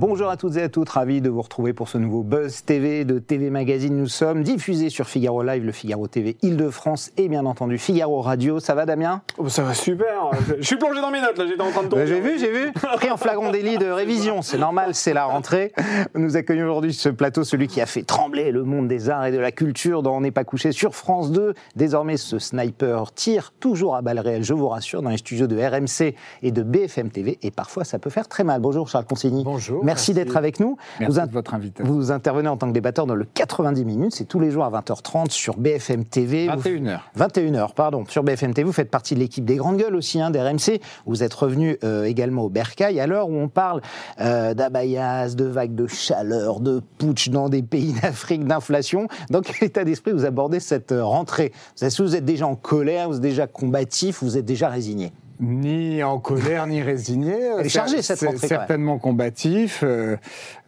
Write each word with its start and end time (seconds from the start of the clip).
Bonjour 0.00 0.30
à 0.30 0.38
toutes 0.38 0.56
et 0.56 0.62
à 0.62 0.70
toutes, 0.70 0.88
ravi 0.88 1.20
de 1.20 1.28
vous 1.28 1.42
retrouver 1.42 1.74
pour 1.74 1.90
ce 1.90 1.98
nouveau 1.98 2.22
Buzz 2.22 2.62
TV 2.64 3.04
de 3.04 3.18
TV 3.18 3.50
Magazine. 3.50 3.94
Nous 3.94 4.06
sommes 4.06 4.42
diffusés 4.42 4.88
sur 4.88 5.06
Figaro 5.06 5.42
Live, 5.42 5.62
le 5.62 5.72
Figaro 5.72 6.08
TV 6.08 6.38
Île-de-France 6.40 7.10
et 7.18 7.28
bien 7.28 7.44
entendu 7.44 7.76
Figaro 7.76 8.22
Radio. 8.22 8.60
Ça 8.60 8.74
va 8.74 8.86
Damien? 8.86 9.20
Oh, 9.36 9.50
Ça 9.50 9.62
va 9.62 9.74
super. 9.74 10.30
Je 10.58 10.64
suis 10.64 10.76
plongé 10.78 11.02
dans 11.02 11.10
mes 11.10 11.20
notes 11.20 11.36
là, 11.36 11.46
j'étais 11.46 11.60
en 11.60 11.70
train 11.70 11.82
de 11.82 11.88
tomber. 11.88 12.06
J'ai 12.06 12.18
vu, 12.18 12.38
j'ai 12.38 12.50
vu. 12.50 12.72
Pris 12.72 13.10
en 13.10 13.18
flagrant 13.18 13.50
délit 13.50 13.76
de 13.76 13.90
révision, 13.90 14.40
c'est 14.40 14.56
normal, 14.56 14.94
c'est 14.94 15.12
la 15.12 15.26
rentrée. 15.26 15.74
Nous 16.14 16.34
accueillons 16.34 16.64
aujourd'hui 16.64 16.94
ce 16.94 17.10
plateau 17.10 17.44
celui 17.44 17.68
qui 17.68 17.82
a 17.82 17.86
fait 17.86 18.02
trembler 18.02 18.52
le 18.52 18.62
monde 18.64 18.88
des 18.88 19.10
arts 19.10 19.26
et 19.26 19.32
de 19.32 19.38
la 19.38 19.52
culture 19.52 20.02
dont 20.02 20.16
On 20.16 20.22
n'est 20.22 20.30
pas 20.30 20.44
couché 20.44 20.72
sur 20.72 20.94
France 20.94 21.30
2. 21.30 21.52
Désormais, 21.76 22.16
ce 22.16 22.38
sniper 22.38 23.12
tire 23.12 23.52
toujours 23.60 23.96
à 23.96 24.00
balles 24.00 24.20
réelles, 24.20 24.44
je 24.44 24.54
vous 24.54 24.68
rassure, 24.68 25.02
dans 25.02 25.10
les 25.10 25.18
studios 25.18 25.46
de 25.46 25.58
RMC 25.58 26.14
et 26.42 26.52
de 26.52 26.62
BFM 26.62 27.10
TV 27.10 27.38
et 27.42 27.50
parfois 27.50 27.84
ça 27.84 27.98
peut 27.98 28.08
faire 28.08 28.28
très 28.28 28.44
mal. 28.44 28.62
Bonjour 28.62 28.88
Charles 28.88 29.04
Consigny. 29.04 29.44
Bonjour. 29.44 29.89
Merci, 29.90 30.14
d'être 30.14 30.36
avec 30.36 30.60
nous. 30.60 30.76
Merci 31.00 31.18
vous 31.20 31.26
de 31.26 31.32
votre 31.32 31.54
invitation. 31.54 31.92
Vous 31.92 32.12
intervenez 32.12 32.48
en 32.48 32.56
tant 32.56 32.68
que 32.68 32.72
débatteur 32.72 33.06
dans 33.06 33.14
le 33.14 33.24
90 33.24 33.84
minutes, 33.84 34.12
c'est 34.14 34.24
tous 34.24 34.40
les 34.40 34.50
jours 34.50 34.64
à 34.64 34.70
20h30 34.70 35.30
sur 35.30 35.56
BFM 35.56 36.04
TV. 36.04 36.46
21h. 36.48 37.00
21h, 37.18 37.74
pardon, 37.74 38.04
sur 38.08 38.22
BFM 38.22 38.54
TV. 38.54 38.64
Vous 38.64 38.72
faites 38.72 38.90
partie 38.90 39.14
de 39.14 39.20
l'équipe 39.20 39.44
des 39.44 39.56
grandes 39.56 39.78
gueules 39.78 39.96
aussi, 39.96 40.20
hein, 40.20 40.30
d'RMC. 40.30 40.80
Vous 41.06 41.22
êtes 41.22 41.34
revenu 41.34 41.76
euh, 41.82 42.04
également 42.04 42.44
au 42.44 42.48
Bercail, 42.48 43.00
à 43.00 43.06
l'heure 43.06 43.28
où 43.28 43.34
on 43.34 43.48
parle 43.48 43.80
euh, 44.20 44.54
d'abayas, 44.54 45.34
de 45.34 45.44
vagues 45.44 45.74
de 45.74 45.86
chaleur, 45.86 46.60
de 46.60 46.82
putsch 46.98 47.28
dans 47.30 47.48
des 47.48 47.62
pays 47.62 47.92
d'Afrique, 48.02 48.44
d'inflation. 48.44 49.08
Dans 49.30 49.40
quel 49.40 49.68
état 49.68 49.84
d'esprit 49.84 50.12
vous 50.12 50.24
abordez 50.24 50.60
cette 50.60 50.92
euh, 50.92 51.04
rentrée? 51.04 51.52
Est-ce 51.80 51.98
que 51.98 52.02
vous 52.02 52.16
êtes 52.16 52.24
déjà 52.24 52.46
en 52.46 52.56
colère, 52.56 53.08
vous 53.08 53.16
êtes 53.16 53.22
déjà 53.22 53.46
combatif, 53.46 54.22
vous 54.22 54.38
êtes 54.38 54.44
déjà 54.44 54.68
résigné? 54.68 55.12
Ni 55.40 56.02
en 56.02 56.18
colère 56.18 56.66
ni 56.66 56.82
résigné. 56.82 57.34
Elle 57.58 57.66
est 57.66 57.68
chargée 57.68 58.02
cette 58.02 58.20
rentrée. 58.20 58.46
Certainement 58.46 58.98
combatif. 58.98 59.82
Euh, 59.82 60.16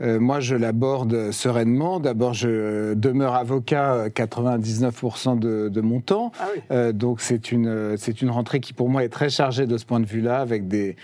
euh, 0.01 0.19
moi, 0.19 0.41
je 0.41 0.57
l'aborde 0.57 1.31
sereinement. 1.31 2.01
D'abord, 2.01 2.35
je 2.35 2.95
demeure 2.95 3.35
avocat 3.35 4.09
99% 4.09 5.39
de, 5.39 5.69
de, 5.69 5.81
mon 5.81 6.01
temps. 6.01 6.33
Ah 6.41 6.49
oui. 6.55 6.63
euh, 6.71 6.93
donc, 6.93 7.21
c'est 7.21 7.53
une, 7.53 7.97
c'est 7.97 8.23
une 8.23 8.31
rentrée 8.31 8.61
qui, 8.61 8.73
pour 8.73 8.89
moi, 8.89 9.05
est 9.05 9.09
très 9.09 9.29
chargée 9.29 9.67
de 9.67 9.77
ce 9.77 9.85
point 9.85 10.01
de 10.01 10.07
vue-là, 10.07 10.41
avec 10.41 10.69
des 10.69 10.97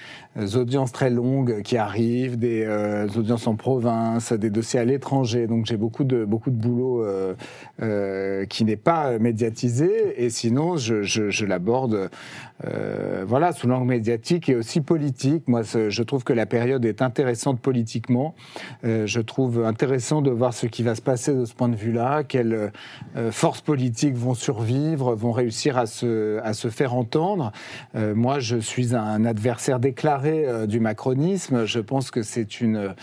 audiences 0.56 0.92
très 0.92 1.10
longues 1.10 1.62
qui 1.62 1.76
arrivent, 1.76 2.38
des 2.38 2.64
euh, 2.64 3.08
audiences 3.16 3.46
en 3.46 3.56
province, 3.56 4.32
des 4.32 4.50
dossiers 4.50 4.80
à 4.80 4.84
l'étranger. 4.84 5.46
Donc, 5.46 5.66
j'ai 5.66 5.76
beaucoup 5.76 6.04
de, 6.04 6.24
beaucoup 6.24 6.50
de 6.50 6.56
boulot 6.56 7.04
euh, 7.04 8.44
qui 8.46 8.64
n'est 8.64 8.76
pas 8.76 9.18
médiatisé. 9.18 10.22
Et 10.24 10.30
sinon, 10.30 10.76
je, 10.76 11.02
je, 11.02 11.30
je 11.30 11.46
l'aborde, 11.46 12.10
voilà, 13.26 13.52
sous 13.52 13.68
l'angle 13.68 13.86
médiatique 13.86 14.48
et 14.48 14.56
aussi 14.56 14.80
politique. 14.80 15.46
Moi, 15.46 15.62
je 15.62 16.02
trouve 16.02 16.24
que 16.24 16.32
la 16.32 16.46
période 16.46 16.84
est 16.84 17.02
intéressante 17.02 17.60
politiquement. 17.60 18.34
Euh, 18.84 19.06
je 19.06 19.20
trouve 19.20 19.64
intéressant 19.64 20.22
de 20.22 20.30
voir 20.30 20.54
ce 20.54 20.66
qui 20.66 20.82
va 20.82 20.94
se 20.94 21.02
passer 21.02 21.34
de 21.34 21.44
ce 21.44 21.54
point 21.54 21.68
de 21.68 21.76
vue-là, 21.76 22.24
quelles 22.24 22.70
euh, 23.16 23.30
forces 23.32 23.60
politiques 23.60 24.16
vont 24.16 24.34
survivre, 24.34 25.14
vont 25.14 25.32
réussir 25.32 25.78
à 25.78 25.86
se, 25.86 26.38
à 26.42 26.52
se 26.52 26.68
faire 26.68 26.94
entendre. 26.94 27.52
Euh, 27.94 28.14
moi, 28.14 28.38
je 28.38 28.56
suis 28.56 28.94
un 28.94 29.24
adversaire 29.24 29.80
déclaré 29.80 30.27
euh, 30.28 30.66
du 30.66 30.80
macronisme. 30.80 31.64
Je 31.64 31.80
pense 31.80 32.10
que 32.10 32.22
c'est 32.22 32.60
une, 32.60 32.94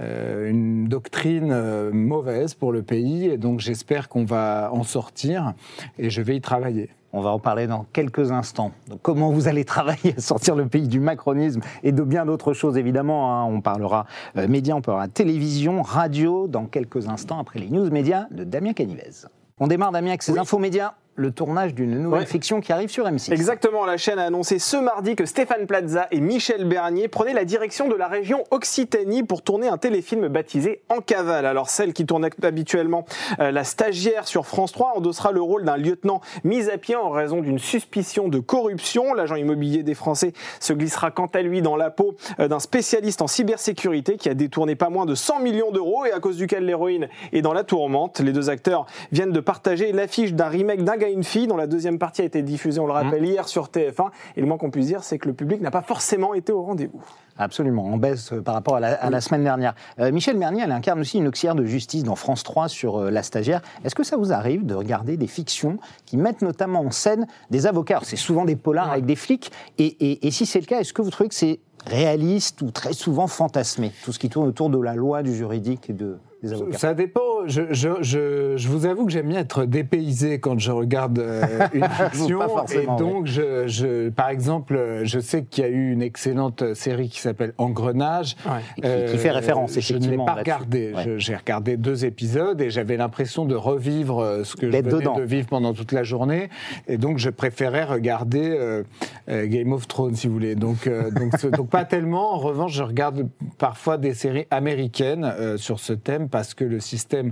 euh, 0.00 0.50
une 0.50 0.88
doctrine 0.88 1.50
euh, 1.52 1.90
mauvaise 1.92 2.54
pour 2.54 2.72
le 2.72 2.82
pays 2.82 3.26
et 3.26 3.38
donc 3.38 3.60
j'espère 3.60 4.08
qu'on 4.08 4.24
va 4.24 4.70
en 4.72 4.82
sortir 4.82 5.54
et 5.98 6.10
je 6.10 6.22
vais 6.22 6.36
y 6.36 6.40
travailler. 6.40 6.90
On 7.14 7.20
va 7.20 7.30
en 7.30 7.38
parler 7.38 7.66
dans 7.66 7.84
quelques 7.92 8.32
instants. 8.32 8.72
Donc, 8.88 9.00
comment 9.02 9.30
vous 9.30 9.46
allez 9.46 9.64
travailler 9.66 10.14
à 10.16 10.20
sortir 10.20 10.56
le 10.56 10.66
pays 10.66 10.88
du 10.88 10.98
macronisme 10.98 11.60
et 11.82 11.92
de 11.92 12.02
bien 12.02 12.24
d'autres 12.24 12.54
choses, 12.54 12.78
évidemment. 12.78 13.32
Hein. 13.32 13.44
On 13.44 13.60
parlera 13.60 14.06
euh, 14.38 14.48
médias, 14.48 14.74
on 14.74 14.80
parlera 14.80 15.08
télévision, 15.08 15.82
radio, 15.82 16.48
dans 16.48 16.64
quelques 16.64 17.08
instants, 17.08 17.38
après 17.38 17.58
les 17.58 17.68
news 17.68 17.90
médias 17.90 18.26
de 18.30 18.44
Damien 18.44 18.72
Canivez. 18.72 19.26
On 19.58 19.66
démarre, 19.66 19.92
Damien, 19.92 20.08
avec 20.08 20.22
ces 20.22 20.32
oui. 20.32 20.38
infos 20.38 20.58
médias 20.58 20.94
le 21.14 21.30
tournage 21.30 21.74
d'une 21.74 21.98
nouvelle 21.98 22.20
ouais. 22.20 22.26
fiction 22.26 22.60
qui 22.60 22.72
arrive 22.72 22.88
sur 22.88 23.06
M6. 23.06 23.32
Exactement, 23.32 23.84
la 23.84 23.96
chaîne 23.96 24.18
a 24.18 24.24
annoncé 24.24 24.58
ce 24.58 24.76
mardi 24.76 25.14
que 25.14 25.26
Stéphane 25.26 25.66
Plaza 25.66 26.08
et 26.10 26.20
Michel 26.20 26.64
Bernier 26.64 27.08
prenaient 27.08 27.34
la 27.34 27.44
direction 27.44 27.88
de 27.88 27.94
la 27.94 28.08
région 28.08 28.44
Occitanie 28.50 29.22
pour 29.22 29.42
tourner 29.42 29.68
un 29.68 29.76
téléfilm 29.76 30.28
baptisé 30.28 30.82
En 30.88 31.00
cavale. 31.00 31.44
Alors 31.44 31.68
celle 31.68 31.92
qui 31.92 32.06
tourne 32.06 32.28
habituellement 32.42 33.04
euh, 33.40 33.50
la 33.50 33.64
stagiaire 33.64 34.26
sur 34.26 34.46
France 34.46 34.72
3 34.72 34.94
endossera 34.96 35.32
le 35.32 35.42
rôle 35.42 35.64
d'un 35.64 35.76
lieutenant 35.76 36.20
mis 36.44 36.70
à 36.70 36.78
pied 36.78 36.96
en 36.96 37.10
raison 37.10 37.42
d'une 37.42 37.58
suspicion 37.58 38.28
de 38.28 38.38
corruption. 38.38 39.12
L'agent 39.12 39.36
immobilier 39.36 39.82
des 39.82 39.94
Français 39.94 40.32
se 40.60 40.72
glissera 40.72 41.10
quant 41.10 41.26
à 41.26 41.42
lui 41.42 41.60
dans 41.60 41.76
la 41.76 41.90
peau 41.90 42.16
euh, 42.40 42.48
d'un 42.48 42.60
spécialiste 42.60 43.20
en 43.20 43.26
cybersécurité 43.26 44.16
qui 44.16 44.28
a 44.28 44.34
détourné 44.34 44.76
pas 44.76 44.88
moins 44.88 45.04
de 45.04 45.14
100 45.14 45.40
millions 45.40 45.72
d'euros 45.72 46.06
et 46.06 46.12
à 46.12 46.20
cause 46.20 46.36
duquel 46.36 46.64
l'héroïne 46.64 47.08
est 47.32 47.42
dans 47.42 47.52
la 47.52 47.64
tourmente. 47.64 48.20
Les 48.20 48.32
deux 48.32 48.48
acteurs 48.48 48.86
viennent 49.10 49.32
de 49.32 49.40
partager 49.40 49.92
l'affiche 49.92 50.32
d'un 50.32 50.48
remake 50.48 50.84
d'un 50.84 50.96
une 51.10 51.24
fille 51.24 51.46
dont 51.46 51.56
la 51.56 51.66
deuxième 51.66 51.98
partie 51.98 52.22
a 52.22 52.24
été 52.24 52.42
diffusée, 52.42 52.80
on 52.80 52.86
le 52.86 52.92
rappelle, 52.92 53.22
mmh. 53.22 53.26
hier 53.26 53.48
sur 53.48 53.66
TF1. 53.66 54.10
Et 54.36 54.40
le 54.40 54.46
moins 54.46 54.58
qu'on 54.58 54.70
puisse 54.70 54.86
dire, 54.86 55.02
c'est 55.02 55.18
que 55.18 55.28
le 55.28 55.34
public 55.34 55.60
n'a 55.60 55.70
pas 55.70 55.82
forcément 55.82 56.34
été 56.34 56.52
au 56.52 56.62
rendez-vous. 56.62 57.02
Absolument, 57.38 57.86
en 57.86 57.96
baisse 57.96 58.32
par 58.44 58.54
rapport 58.54 58.76
à 58.76 58.80
la, 58.80 58.94
à 58.94 59.10
la 59.10 59.20
semaine 59.20 59.42
dernière. 59.42 59.74
Euh, 59.98 60.12
Michel 60.12 60.38
Bernier, 60.38 60.62
elle 60.64 60.72
incarne 60.72 61.00
aussi 61.00 61.18
une 61.18 61.28
auxiliaire 61.28 61.54
de 61.54 61.64
justice 61.64 62.04
dans 62.04 62.16
France 62.16 62.42
3 62.42 62.68
sur 62.68 62.96
euh, 62.98 63.10
La 63.10 63.22
Stagiaire. 63.22 63.62
Est-ce 63.84 63.94
que 63.94 64.04
ça 64.04 64.16
vous 64.16 64.32
arrive 64.32 64.66
de 64.66 64.74
regarder 64.74 65.16
des 65.16 65.26
fictions 65.26 65.78
qui 66.04 66.16
mettent 66.16 66.42
notamment 66.42 66.80
en 66.80 66.90
scène 66.90 67.26
des 67.50 67.66
avocats? 67.66 68.00
C'est 68.02 68.16
souvent 68.16 68.44
des 68.44 68.56
polars 68.56 68.86
ouais. 68.86 68.92
avec 68.92 69.06
des 69.06 69.16
flics. 69.16 69.50
Et, 69.78 69.86
et, 69.86 70.26
et 70.26 70.30
si 70.30 70.44
c'est 70.44 70.60
le 70.60 70.66
cas, 70.66 70.80
est-ce 70.80 70.92
que 70.92 71.02
vous 71.02 71.10
trouvez 71.10 71.28
que 71.28 71.34
c'est 71.34 71.60
réaliste 71.86 72.62
ou 72.62 72.70
très 72.70 72.92
souvent 72.92 73.26
fantasmé 73.26 73.92
Tout 74.04 74.12
ce 74.12 74.18
qui 74.18 74.28
tourne 74.28 74.48
autour 74.48 74.70
de 74.70 74.78
la 74.78 74.94
loi, 74.94 75.22
du 75.22 75.34
juridique 75.34 75.90
et 75.90 75.94
de, 75.94 76.18
des 76.42 76.52
avocats? 76.52 76.78
Ça 76.78 76.94
dépend. 76.94 77.31
Je, 77.46 77.62
je, 77.72 77.88
je, 78.00 78.56
je 78.56 78.68
vous 78.68 78.86
avoue 78.86 79.06
que 79.06 79.12
j'aime 79.12 79.28
bien 79.28 79.40
être 79.40 79.64
dépaysé 79.64 80.38
quand 80.38 80.58
je 80.58 80.70
regarde 80.70 81.18
euh, 81.18 81.42
une 81.72 81.88
fiction. 81.88 82.40
et 82.74 82.86
donc, 82.98 83.26
je, 83.26 84.08
par 84.10 84.28
exemple, 84.28 85.00
je 85.04 85.18
sais 85.18 85.44
qu'il 85.44 85.64
y 85.64 85.66
a 85.66 85.70
eu 85.70 85.92
une 85.92 86.02
excellente 86.02 86.74
série 86.74 87.08
qui 87.08 87.20
s'appelle 87.20 87.52
Engrenage. 87.58 88.36
Ouais. 88.46 88.52
Euh, 88.84 89.06
qui, 89.06 89.12
qui, 89.12 89.18
fait 89.18 89.30
référence, 89.30 89.76
effectivement. 89.76 90.02
Je 90.02 90.10
ne 90.10 90.18
l'ai 90.18 90.24
pas 90.24 90.34
regardé. 90.34 90.92
Ouais. 90.94 91.14
J'ai 91.18 91.36
regardé 91.36 91.76
deux 91.76 92.04
épisodes 92.04 92.60
et 92.60 92.70
j'avais 92.70 92.96
l'impression 92.96 93.44
de 93.44 93.54
revivre 93.54 94.20
euh, 94.20 94.44
ce 94.44 94.56
que 94.56 94.66
je 94.70 94.76
venais 94.76 94.82
dedans. 94.82 95.16
de 95.16 95.22
vivre 95.22 95.48
pendant 95.48 95.72
toute 95.72 95.92
la 95.92 96.02
journée. 96.02 96.48
Et 96.88 96.98
donc, 96.98 97.18
je 97.18 97.30
préférais 97.30 97.84
regarder 97.84 98.56
euh, 98.56 98.82
Game 99.28 99.72
of 99.72 99.88
Thrones, 99.88 100.16
si 100.16 100.26
vous 100.26 100.34
voulez. 100.34 100.54
Donc, 100.54 100.88
donc, 100.88 101.46
donc, 101.50 101.70
pas 101.70 101.84
tellement. 101.84 102.34
En 102.34 102.38
revanche, 102.38 102.72
je 102.72 102.82
regarde 102.82 103.28
parfois 103.58 103.98
des 103.98 104.14
séries 104.14 104.46
américaines 104.50 105.32
sur 105.56 105.80
ce 105.80 105.92
thème 105.92 106.28
parce 106.28 106.54
que 106.54 106.64
le 106.64 106.80
système 106.80 107.31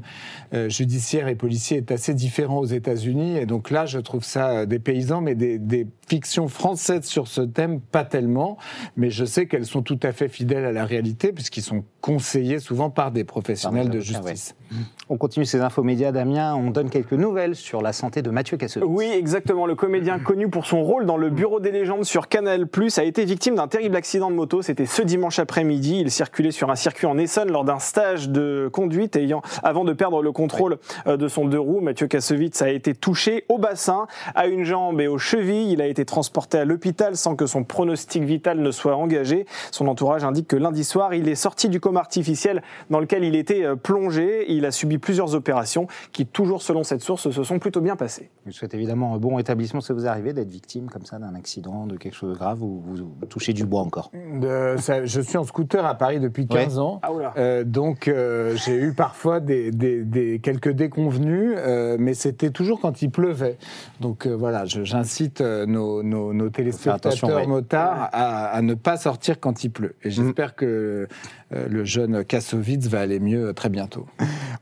euh, 0.54 0.68
judiciaire 0.68 1.28
et 1.28 1.34
policier 1.34 1.78
est 1.78 1.90
assez 1.90 2.14
différent 2.14 2.58
aux 2.58 2.66
États-Unis. 2.66 3.36
Et 3.36 3.46
donc 3.46 3.70
là, 3.70 3.86
je 3.86 3.98
trouve 3.98 4.24
ça 4.24 4.66
des 4.66 4.78
paysans, 4.78 5.20
mais 5.20 5.34
des, 5.34 5.58
des, 5.58 5.86
fictions 6.08 6.48
françaises 6.48 7.04
sur 7.04 7.28
ce 7.28 7.40
thème, 7.40 7.80
pas 7.80 8.04
tellement. 8.04 8.58
Mais 8.96 9.10
je 9.10 9.24
sais 9.24 9.46
qu'elles 9.46 9.64
sont 9.64 9.82
tout 9.82 10.00
à 10.02 10.10
fait 10.10 10.28
fidèles 10.28 10.64
à 10.64 10.72
la 10.72 10.84
réalité, 10.84 11.32
puisqu'ils 11.32 11.62
sont 11.62 11.84
conseillés 12.00 12.58
souvent 12.58 12.90
par 12.90 13.12
des 13.12 13.22
professionnels 13.22 13.90
de 13.90 14.00
justice. 14.00 14.56
Ouais. 14.72 14.76
On 15.08 15.16
continue 15.16 15.44
ces 15.44 15.60
infos 15.60 15.82
médias, 15.82 16.12
Damien. 16.12 16.54
On 16.54 16.70
donne 16.70 16.90
quelques 16.90 17.12
nouvelles 17.12 17.56
sur 17.56 17.82
la 17.82 17.92
santé 17.92 18.22
de 18.22 18.30
Mathieu 18.30 18.56
Kassovitz. 18.56 18.88
Oui, 18.88 19.06
exactement. 19.06 19.66
Le 19.66 19.74
comédien 19.74 20.18
connu 20.18 20.48
pour 20.48 20.66
son 20.66 20.82
rôle 20.82 21.06
dans 21.06 21.16
le 21.16 21.30
Bureau 21.30 21.60
des 21.60 21.72
légendes 21.72 22.04
sur 22.04 22.28
Canal+, 22.28 22.66
a 22.96 23.04
été 23.04 23.24
victime 23.24 23.56
d'un 23.56 23.68
terrible 23.68 23.96
accident 23.96 24.30
de 24.30 24.36
moto. 24.36 24.62
C'était 24.62 24.86
ce 24.86 25.02
dimanche 25.02 25.38
après-midi. 25.38 25.98
Il 26.00 26.10
circulait 26.10 26.52
sur 26.52 26.70
un 26.70 26.76
circuit 26.76 27.06
en 27.06 27.18
Essonne 27.18 27.50
lors 27.50 27.64
d'un 27.64 27.78
stage 27.78 28.28
de 28.28 28.68
conduite 28.72 29.16
ayant, 29.16 29.42
avant 29.62 29.84
de 29.84 29.89
perdre 29.92 30.22
le 30.22 30.32
contrôle 30.32 30.78
oui. 31.06 31.16
de 31.16 31.28
son 31.28 31.44
deux 31.44 31.58
roues. 31.58 31.80
Mathieu 31.80 32.06
Kassovitz 32.06 32.62
a 32.62 32.70
été 32.70 32.94
touché 32.94 33.44
au 33.48 33.58
bassin, 33.58 34.06
à 34.34 34.46
une 34.46 34.64
jambe 34.64 35.00
et 35.00 35.08
aux 35.08 35.18
chevilles. 35.18 35.72
Il 35.72 35.82
a 35.82 35.86
été 35.86 36.04
transporté 36.04 36.58
à 36.58 36.64
l'hôpital 36.64 37.16
sans 37.16 37.36
que 37.36 37.46
son 37.46 37.64
pronostic 37.64 38.22
vital 38.22 38.60
ne 38.60 38.70
soit 38.70 38.96
engagé. 38.96 39.46
Son 39.70 39.88
entourage 39.88 40.24
indique 40.24 40.48
que 40.48 40.56
lundi 40.56 40.84
soir, 40.84 41.14
il 41.14 41.28
est 41.28 41.34
sorti 41.34 41.68
du 41.68 41.80
coma 41.80 42.00
artificiel 42.00 42.62
dans 42.90 43.00
lequel 43.00 43.24
il 43.24 43.36
était 43.36 43.64
plongé. 43.76 44.50
Il 44.52 44.64
a 44.66 44.70
subi 44.70 44.98
plusieurs 44.98 45.34
opérations 45.34 45.86
qui, 46.12 46.26
toujours 46.26 46.62
selon 46.62 46.82
cette 46.82 47.02
source, 47.02 47.30
se 47.30 47.42
sont 47.42 47.58
plutôt 47.58 47.80
bien 47.80 47.96
passées. 47.96 48.30
Je 48.46 48.52
souhaite 48.52 48.74
évidemment 48.74 49.14
un 49.14 49.18
bon 49.18 49.34
rétablissement. 49.34 49.80
Ça 49.80 49.94
vous 49.94 50.06
arrive 50.06 50.32
d'être 50.32 50.50
victime 50.50 50.88
comme 50.90 51.04
ça 51.04 51.18
d'un 51.18 51.34
accident, 51.34 51.86
de 51.86 51.96
quelque 51.96 52.14
chose 52.14 52.32
de 52.32 52.38
grave 52.38 52.62
ou 52.62 52.82
vous, 52.84 52.96
vous 52.96 53.26
touchez 53.26 53.52
du 53.52 53.64
bois 53.64 53.82
encore? 53.82 54.10
De, 54.14 54.76
ça, 54.78 55.04
Je 55.04 55.20
suis 55.20 55.38
en 55.38 55.44
scooter 55.44 55.84
à 55.84 55.94
Paris 55.94 56.20
depuis 56.20 56.46
15 56.46 56.74
ouais. 56.74 56.80
ans. 56.80 57.00
Ah, 57.02 57.10
euh, 57.36 57.64
donc 57.64 58.08
euh, 58.08 58.54
j'ai 58.56 58.76
eu 58.76 58.92
parfois 58.92 59.40
des, 59.40 59.70
des, 59.80 60.04
des 60.04 60.38
quelques 60.38 60.70
déconvenus, 60.70 61.54
euh, 61.56 61.96
mais 61.98 62.14
c'était 62.14 62.50
toujours 62.50 62.80
quand 62.80 63.02
il 63.02 63.10
pleuvait. 63.10 63.58
Donc 64.00 64.26
euh, 64.26 64.36
voilà, 64.36 64.64
j'incite 64.66 65.40
euh, 65.40 65.66
nos, 65.66 66.04
nos, 66.04 66.32
nos, 66.32 66.50
téléspectateurs 66.50 67.36
ouais. 67.36 67.46
motards 67.46 68.08
à, 68.12 68.46
à, 68.46 68.62
ne 68.62 68.74
pas 68.74 68.96
sortir 68.96 69.40
quand 69.40 69.64
il 69.64 69.70
pleut. 69.70 69.96
Et 70.04 70.10
j'espère 70.10 70.50
mmh. 70.50 70.56
que 70.56 71.08
le 71.50 71.84
jeune 71.84 72.24
Kassovitz 72.24 72.86
va 72.88 73.00
aller 73.00 73.20
mieux 73.20 73.52
très 73.54 73.68
bientôt. 73.68 74.06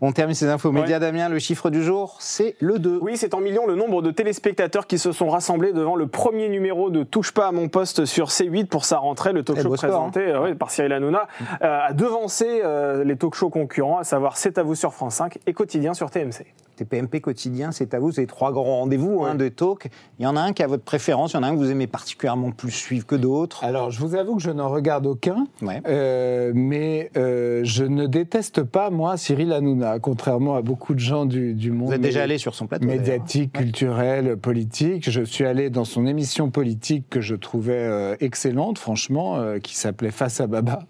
On 0.01 0.13
termine 0.13 0.35
ces 0.35 0.47
infos 0.47 0.71
médias, 0.71 1.01
Damien. 1.01 1.29
Le 1.29 1.41
chiffre 1.41 1.71
du 1.71 1.83
jour, 1.83 2.17
c'est 2.21 2.55
le 2.61 2.79
2. 2.79 3.01
Oui, 3.03 3.17
c'est 3.17 3.35
en 3.35 3.41
millions 3.41 3.67
le 3.67 3.75
nombre 3.75 4.01
de 4.01 4.13
téléspectateurs 4.13 4.87
qui 4.87 4.99
se 4.99 5.11
sont 5.11 5.29
rassemblés 5.29 5.73
devant 5.73 5.97
le 5.97 6.07
premier 6.07 6.49
numéro 6.49 6.91
de 6.91 7.03
Touche 7.03 7.33
pas 7.33 7.49
à 7.49 7.53
mon 7.53 7.69
poste 7.69 8.05
sur 8.05 8.29
C8 8.29 8.67
pour 8.67 8.85
sa 8.85 8.99
rentrée. 8.99 9.33
Le 9.33 9.43
talk 9.43 9.61
show 9.61 9.71
présenté 9.71 10.31
hein. 10.31 10.45
euh, 10.45 10.55
par 10.55 10.71
Cyril 10.71 10.93
Hanouna 10.93 11.27
euh, 11.63 11.87
a 11.89 11.93
devancé 11.93 12.61
euh, 12.65 13.03
les 13.03 13.17
talk 13.17 13.35
shows 13.35 13.51
concurrents, 13.51 13.99
à 13.99 14.05
savoir 14.05 14.37
C'est 14.37 14.59
à 14.59 14.63
vous 14.63 14.77
sur 14.77 14.95
France 14.95 15.17
5 15.17 15.39
et 15.47 15.53
Quotidien 15.53 15.95
sur 15.95 16.11
TMC. 16.11 16.47
TPMP 16.79 17.21
quotidien, 17.21 17.73
c'est 17.73 17.93
à 17.95 17.99
vous, 17.99 18.13
c'est 18.13 18.27
trois 18.27 18.53
grands 18.53 18.79
rendez-vous 18.79 19.25
hein, 19.25 19.35
de 19.35 19.49
talk. 19.49 19.89
Il 20.19 20.25
y 20.25 20.27
en 20.27 20.37
a 20.37 20.41
un 20.41 20.53
qui 20.53 20.63
a 20.63 20.67
votre 20.67 20.85
préférence, 20.85 21.33
il 21.33 21.37
y 21.37 21.39
en 21.39 21.43
a 21.43 21.49
un 21.49 21.53
que 21.53 21.57
vous 21.57 21.71
aimez 21.71 21.87
particulièrement 21.87 22.53
plus 22.53 22.71
suivre 22.71 23.07
que 23.07 23.17
d'autres. 23.17 23.65
Alors, 23.65 23.91
je 23.91 23.99
vous 24.01 24.15
avoue 24.15 24.37
que 24.37 24.43
je 24.43 24.51
n'en 24.51 24.69
regarde 24.69 25.07
aucun, 25.07 25.47
euh, 25.87 26.53
mais 26.55 27.11
euh, 27.17 27.63
je 27.65 27.85
ne 27.85 28.07
déteste 28.07 28.63
pas, 28.63 28.91
moi, 28.91 29.17
Cyril 29.17 29.53
Hanouna, 29.53 29.99
contrairement 29.99 30.55
à 30.55 30.63
beaucoup 30.63 30.95
de 30.95 31.01
gens 31.01 31.27
du, 31.27 31.55
du 31.55 31.73
monde. 31.73 31.89
Vous 31.89 31.95
êtes 31.95 32.01
déjà 32.01 32.23
allé 32.23 32.39
sur 32.39 32.55
son 32.55 32.67
plateau 32.67 32.87
Médiatique, 32.87 33.53
culturel, 33.55 34.37
politique. 34.37 35.11
Je 35.11 35.23
suis 35.23 35.45
allé 35.45 35.71
dans 35.71 35.85
son 35.85 36.07
émission 36.07 36.51
politique 36.51 37.09
que 37.11 37.21
je 37.21 37.35
trouvais 37.35 37.73
euh, 37.75 38.17
excellente, 38.21 38.79
franchement, 38.79 39.39
qui 39.63 39.77
s'appelait 39.77 40.11
Face 40.11 40.41
à 40.41 40.47
Baba. 40.47 40.81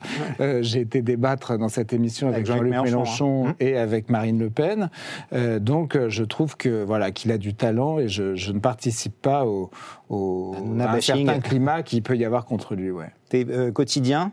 J'ai 0.60 0.80
été 0.80 1.02
débattre 1.02 1.58
dans 1.58 1.68
cette 1.68 1.92
émission 1.92 2.28
avec, 2.28 2.46
Jean-Luc 2.46 2.74
Mélenchon, 2.82 3.48
hein. 3.48 3.54
et 3.60 3.76
avec 3.76 4.10
Marine 4.10 4.38
Le 4.38 4.50
Pen. 4.50 4.90
donc, 5.60 5.77
donc, 5.78 6.08
je 6.08 6.24
trouve 6.24 6.56
que 6.56 6.82
voilà 6.82 7.12
qu'il 7.12 7.30
a 7.30 7.38
du 7.38 7.54
talent 7.54 7.98
et 7.98 8.08
je, 8.08 8.34
je 8.34 8.52
ne 8.52 8.58
participe 8.58 9.14
pas 9.22 9.46
au, 9.46 9.70
au 10.08 10.54
à 10.80 10.92
un 10.92 11.00
certain 11.00 11.38
climat 11.38 11.82
qu'il 11.82 12.02
peut 12.02 12.16
y 12.16 12.24
avoir 12.24 12.44
contre 12.46 12.74
lui. 12.74 12.90
Ouais. 12.90 13.10
Euh, 13.34 13.70
quotidien 13.70 14.32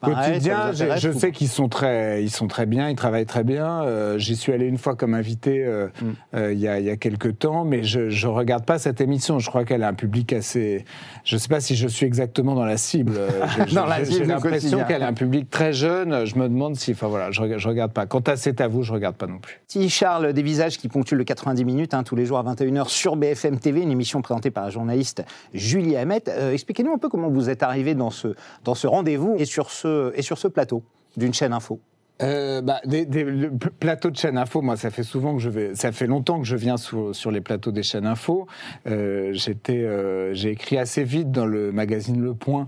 Quotidien, 0.00 0.72
je, 0.72 1.12
sais 1.12 1.30
qu'ils 1.30 1.48
sont 1.48 1.68
très, 1.68 2.22
ils 2.22 2.30
sont 2.30 2.48
très 2.48 2.66
bien, 2.66 2.88
ils 2.88 2.96
travaillent 2.96 3.26
très 3.26 3.44
bien. 3.44 3.82
Euh, 3.82 4.18
j'y 4.18 4.36
suis 4.36 4.52
allé 4.52 4.66
une 4.66 4.78
fois 4.78 4.96
comme 4.96 5.14
invité 5.14 5.64
euh, 5.64 5.88
mm. 6.02 6.52
il, 6.52 6.58
y 6.58 6.68
a, 6.68 6.80
il 6.80 6.86
y 6.86 6.90
a 6.90 6.96
quelques 6.96 7.38
temps, 7.38 7.64
mais 7.64 7.84
je 7.84 8.00
ne 8.00 8.32
regarde 8.32 8.64
pas 8.64 8.78
cette 8.78 9.00
émission. 9.00 9.38
Je 9.38 9.48
crois 9.48 9.64
qu'elle 9.64 9.82
a 9.82 9.88
un 9.88 9.94
public 9.94 10.32
assez. 10.32 10.84
Je 11.24 11.36
ne 11.36 11.40
sais 11.40 11.48
pas 11.48 11.60
si 11.60 11.76
je 11.76 11.86
suis 11.86 12.06
exactement 12.06 12.54
dans 12.54 12.64
la 12.64 12.76
cible. 12.76 13.14
J'ai 13.68 14.24
l'impression 14.24 14.84
qu'elle 14.84 15.02
a 15.02 15.08
un 15.08 15.14
public 15.14 15.48
très 15.48 15.72
jeune. 15.72 16.24
Je 16.24 16.36
me 16.36 16.48
demande 16.48 16.76
si. 16.76 16.92
Enfin 16.92 17.08
voilà, 17.08 17.30
je 17.30 17.42
ne 17.42 17.68
regarde 17.68 17.92
pas. 17.92 18.06
Quant 18.06 18.20
à 18.20 18.36
C'est 18.36 18.60
à 18.60 18.68
vous, 18.68 18.82
je 18.82 18.90
ne 18.90 18.96
regarde 18.96 19.16
pas 19.16 19.26
non 19.26 19.38
plus. 19.38 19.60
Si 19.68 19.88
Charles, 19.88 20.32
des 20.32 20.42
visages 20.42 20.76
qui 20.78 20.88
ponctuent 20.88 21.16
le 21.16 21.24
90 21.24 21.64
minutes, 21.64 21.94
hein, 21.94 22.02
tous 22.02 22.16
les 22.16 22.26
jours 22.26 22.38
à 22.38 22.42
21h 22.42 22.88
sur 22.88 23.16
BFM 23.16 23.58
TV, 23.58 23.80
une 23.80 23.92
émission 23.92 24.22
présentée 24.22 24.50
par 24.50 24.64
la 24.64 24.70
journaliste 24.70 25.24
Julie 25.52 25.96
Hamet. 25.96 26.24
Expliquez-nous 26.52 26.92
un 26.92 26.98
peu 26.98 27.08
comment 27.08 27.28
vous 27.28 27.48
êtes 27.48 27.62
arrivé 27.62 27.94
dans 27.94 28.10
ce 28.10 28.23
dans 28.64 28.74
ce 28.74 28.86
rendez-vous 28.86 29.36
et 29.38 29.44
sur 29.44 29.70
ce, 29.70 30.12
et 30.16 30.22
sur 30.22 30.38
ce 30.38 30.48
plateau 30.48 30.82
d'une 31.16 31.34
chaîne 31.34 31.52
info 31.52 31.80
euh, 32.22 32.62
bah, 32.62 32.80
des, 32.84 33.04
le 33.24 33.50
plateau 33.50 34.08
de 34.08 34.16
chaîne 34.16 34.38
info, 34.38 34.62
moi, 34.62 34.76
ça 34.76 34.90
fait 34.90 35.02
souvent 35.02 35.34
que 35.34 35.42
je 35.42 35.48
vais, 35.48 35.74
ça 35.74 35.90
fait 35.90 36.06
longtemps 36.06 36.38
que 36.38 36.46
je 36.46 36.54
viens 36.54 36.76
sur, 36.76 37.14
sur 37.14 37.32
les 37.32 37.40
plateaux 37.40 37.72
des 37.72 37.82
chaînes 37.82 38.06
info. 38.06 38.46
Euh, 38.86 39.30
j'étais, 39.32 39.82
euh, 39.82 40.32
j'ai 40.32 40.50
écrit 40.50 40.78
assez 40.78 41.02
vite 41.02 41.32
dans 41.32 41.46
le 41.46 41.72
magazine 41.72 42.22
Le 42.22 42.34
Point 42.34 42.66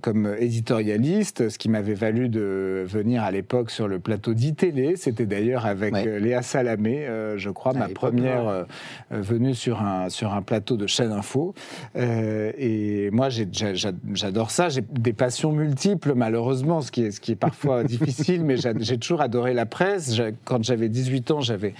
comme 0.00 0.34
éditorialiste, 0.38 1.48
ce 1.48 1.58
qui 1.58 1.68
m'avait 1.68 1.94
valu 1.94 2.28
de 2.28 2.84
venir 2.86 3.22
à 3.22 3.30
l'époque 3.30 3.70
sur 3.70 3.88
le 3.88 3.98
plateau 3.98 4.34
d'ITélé. 4.34 4.96
C'était 4.96 5.26
d'ailleurs 5.26 5.66
avec 5.66 5.94
Léa 5.94 6.42
Salamé, 6.42 7.06
je 7.36 7.50
crois, 7.50 7.72
ma 7.72 7.88
première 7.88 8.66
venue 9.10 9.54
sur 9.54 9.82
un 9.82 10.08
sur 10.08 10.32
un 10.32 10.42
plateau 10.42 10.76
de 10.76 10.86
chaîne 10.86 11.12
info. 11.12 11.54
et 11.96 13.10
moi, 13.12 13.28
j'adore 13.30 14.50
ça. 14.50 14.68
J'ai 14.68 14.82
des 14.82 15.12
passions 15.12 15.52
multiples, 15.52 16.14
malheureusement, 16.14 16.80
ce 16.80 16.90
qui 16.90 17.02
est 17.02 17.10
ce 17.10 17.20
qui 17.20 17.32
est 17.32 17.36
parfois 17.36 17.84
difficile 17.84 18.43
mais 18.44 18.56
j'ai 18.56 18.98
toujours 18.98 19.20
adoré 19.20 19.54
la 19.54 19.66
presse. 19.66 20.20
Quand 20.44 20.62
j'avais 20.62 20.88
18 20.88 21.30
ans, 21.30 21.40
j'avais 21.40 21.74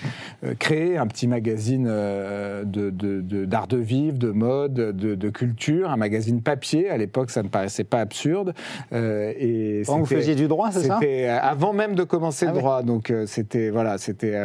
euh, 0.45 0.55
créé 0.59 0.97
un 0.97 1.07
petit 1.07 1.27
magazine 1.27 1.87
euh, 1.89 2.65
d'art 2.65 3.67
de, 3.67 3.77
de, 3.77 3.83
vivre, 3.83 4.19
de 4.19 4.31
mode, 4.31 4.75
de, 4.75 5.31
culture, 5.31 5.91
un 5.91 5.97
magazine 5.97 6.43
papier. 6.43 6.91
À 6.91 6.97
l'époque, 6.97 7.31
ça 7.31 7.41
ne 7.41 7.47
me 7.47 7.51
paraissait 7.51 7.85
pas 7.85 8.01
absurde. 8.01 8.55
Euh, 8.93 9.33
et 9.39 9.83
Quand 9.87 9.99
vous 9.99 10.07
faisiez 10.07 10.35
du 10.35 10.49
droit, 10.49 10.71
c'est 10.73 10.87
ça? 10.87 10.99
C'était 11.01 11.27
avant 11.27 11.73
même 11.73 11.95
de 11.95 12.05
commencer 12.05 12.47
le 12.47 12.53
ah 12.53 12.59
droit. 12.59 12.83
Donc 12.83 13.13
c'était 13.27 13.71
voilà, 13.71 13.99
c'était 13.99 14.37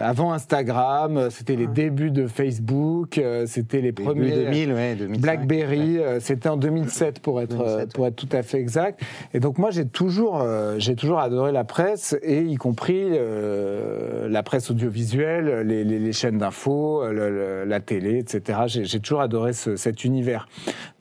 avant 0.00 0.32
Instagram, 0.32 1.28
c'était 1.30 1.56
les 1.56 1.66
ah. 1.66 1.74
débuts 1.74 2.10
de 2.10 2.26
Facebook, 2.26 3.20
c'était 3.46 3.80
les 3.80 3.92
premiers 3.92 4.30
2000, 4.30 4.72
ouais, 4.72 4.94
BlackBerry. 5.18 5.98
C'était 6.20 6.48
en 6.48 6.56
2007 6.56 7.20
pour 7.20 7.40
être 7.40 7.86
pour 7.94 8.06
être 8.06 8.16
tout 8.16 8.28
à 8.32 8.42
fait 8.42 8.58
exact. 8.58 9.00
Et 9.32 9.40
donc 9.40 9.58
moi 9.58 9.70
j'ai 9.70 9.86
toujours 9.86 10.44
j'ai 10.78 10.94
toujours 10.94 11.18
adoré 11.24 11.52
la 11.52 11.64
presse, 11.64 12.16
et 12.22 12.42
y 12.42 12.54
compris 12.56 13.02
euh, 13.02 14.28
la 14.28 14.42
presse 14.42 14.70
audiovisuelle, 14.70 15.66
les, 15.66 16.12
chaînes 16.12 16.38
d'infos, 16.38 17.02
la 17.10 17.80
télé, 17.80 18.18
etc. 18.18 18.60
J'ai 18.66 19.00
toujours 19.00 19.20
adoré 19.20 19.52
cet 19.52 20.04
univers. 20.04 20.48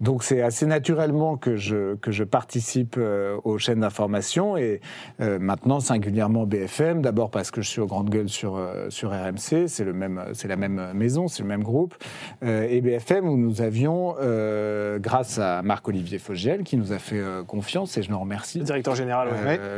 Donc 0.01 0.23
c'est 0.23 0.41
assez 0.41 0.65
naturellement 0.65 1.37
que 1.37 1.55
je, 1.55 1.95
que 1.95 2.11
je 2.11 2.23
participe 2.23 2.95
euh, 2.97 3.37
aux 3.43 3.57
chaînes 3.57 3.81
d'information, 3.81 4.57
et 4.57 4.81
euh, 5.21 5.37
maintenant 5.39 5.79
singulièrement 5.79 6.45
BFM, 6.45 7.01
d'abord 7.01 7.29
parce 7.29 7.51
que 7.51 7.61
je 7.61 7.69
suis 7.69 7.81
au 7.81 7.87
Grande 7.87 8.09
Gueule 8.09 8.29
sur, 8.29 8.59
sur 8.89 9.11
RMC, 9.11 9.67
c'est 9.67 9.85
la 9.85 10.55
même 10.55 10.91
maison, 10.93 11.27
c'est 11.27 11.43
le 11.43 11.49
même 11.49 11.63
groupe, 11.63 11.95
et 12.41 12.81
BFM 12.81 13.27
où 13.27 13.37
nous 13.37 13.61
avions, 13.61 14.15
grâce 14.99 15.37
à 15.39 15.61
Marc-Olivier 15.61 16.17
Fogiel, 16.17 16.63
qui 16.63 16.77
nous 16.77 16.91
a 16.91 16.99
fait 16.99 17.21
confiance, 17.47 17.97
et 17.97 18.03
je 18.03 18.09
le 18.09 18.15
remercie. 18.15 18.59
Le 18.59 18.65
directeur 18.65 18.95
général, 18.95 19.29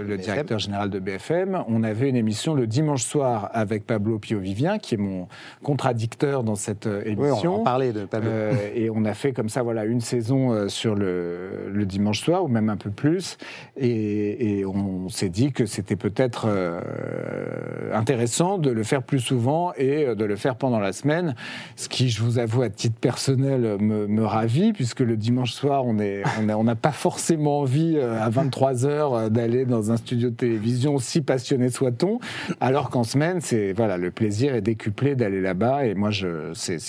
le 0.08 0.18
directeur 0.18 0.35
général 0.58 0.90
de 0.90 1.00
BFM, 1.00 1.64
on 1.68 1.84
avait 1.84 2.10
une 2.10 2.16
émission 2.16 2.54
le 2.54 2.68
dimanche 2.68 3.04
soir 3.04 3.50
avec 3.54 3.86
Pablo 3.86 4.20
Pio-Vivien, 4.20 4.80
qui 4.80 4.96
est 4.96 4.98
mon 4.98 5.28
contradicteur 5.64 6.44
dans 6.44 6.56
cette 6.56 6.88
émission. 6.88 7.52
Oui, 7.52 7.58
on 7.58 7.62
en 7.62 7.64
parlait 7.64 7.94
de 7.94 8.06
Pablo. 8.06 8.30
Euh, 8.30 8.54
et 8.74 8.90
on 8.90 9.06
a 9.06 9.14
fait 9.14 9.34
comme 9.34 9.50
ça, 9.50 9.64
voilà, 9.64 9.86
une 9.86 10.02
saison 10.02 10.52
euh, 10.52 10.68
sur 10.68 10.96
le, 10.96 11.70
le 11.72 11.86
dimanche 11.86 12.22
soir, 12.22 12.44
ou 12.44 12.48
même 12.48 12.70
un 12.70 12.78
peu 12.78 12.90
plus. 12.90 13.38
Et, 13.78 14.60
et 14.60 14.66
on 14.66 15.10
s'est 15.10 15.30
dit 15.30 15.52
que 15.52 15.66
c'était 15.66 15.96
peut-être 15.96 16.46
euh, 16.48 17.94
intéressant 17.94 18.58
de 18.58 18.72
le 18.72 18.84
faire 18.84 19.04
plus 19.04 19.20
souvent 19.20 19.74
et 19.78 20.16
de 20.16 20.26
le 20.26 20.36
faire 20.36 20.56
pendant 20.56 20.80
la 20.80 20.94
semaine, 20.94 21.36
ce 21.76 21.90
qui, 21.90 22.10
je 22.10 22.22
vous 22.22 22.40
avoue, 22.40 22.62
à 22.62 22.70
titre 22.70 22.98
personnel, 23.00 23.78
me, 23.80 24.08
me 24.08 24.26
ravit, 24.26 24.74
puisque 24.74 25.02
le 25.02 25.18
dimanche 25.18 25.52
soir, 25.52 25.86
on 25.86 25.94
n'a 25.94 26.24
on 26.40 26.68
on 26.68 26.76
pas 26.76 26.92
forcément 26.92 27.60
envie 27.60 28.00
à 28.00 28.30
23 28.30 28.86
heures 28.86 29.30
d'aller 29.30 29.66
dans 29.66 29.92
un 29.92 29.98
studio 29.98 30.25
de 30.30 30.36
télévision, 30.36 30.98
si 30.98 31.22
passionné 31.22 31.70
soit-on, 31.70 32.20
alors 32.60 32.90
qu'en 32.90 33.04
semaine, 33.04 33.42
c'est 33.42 33.74
voilà, 33.74 33.98
le 33.98 34.12
plaisir 34.12 34.56
est 34.56 34.62
décuplé 34.62 35.16
d'aller 35.16 35.42
là-bas. 35.42 35.86
Et 35.86 35.96
moi, 35.96 36.12
je, 36.12 36.52
c'est, 36.54 36.80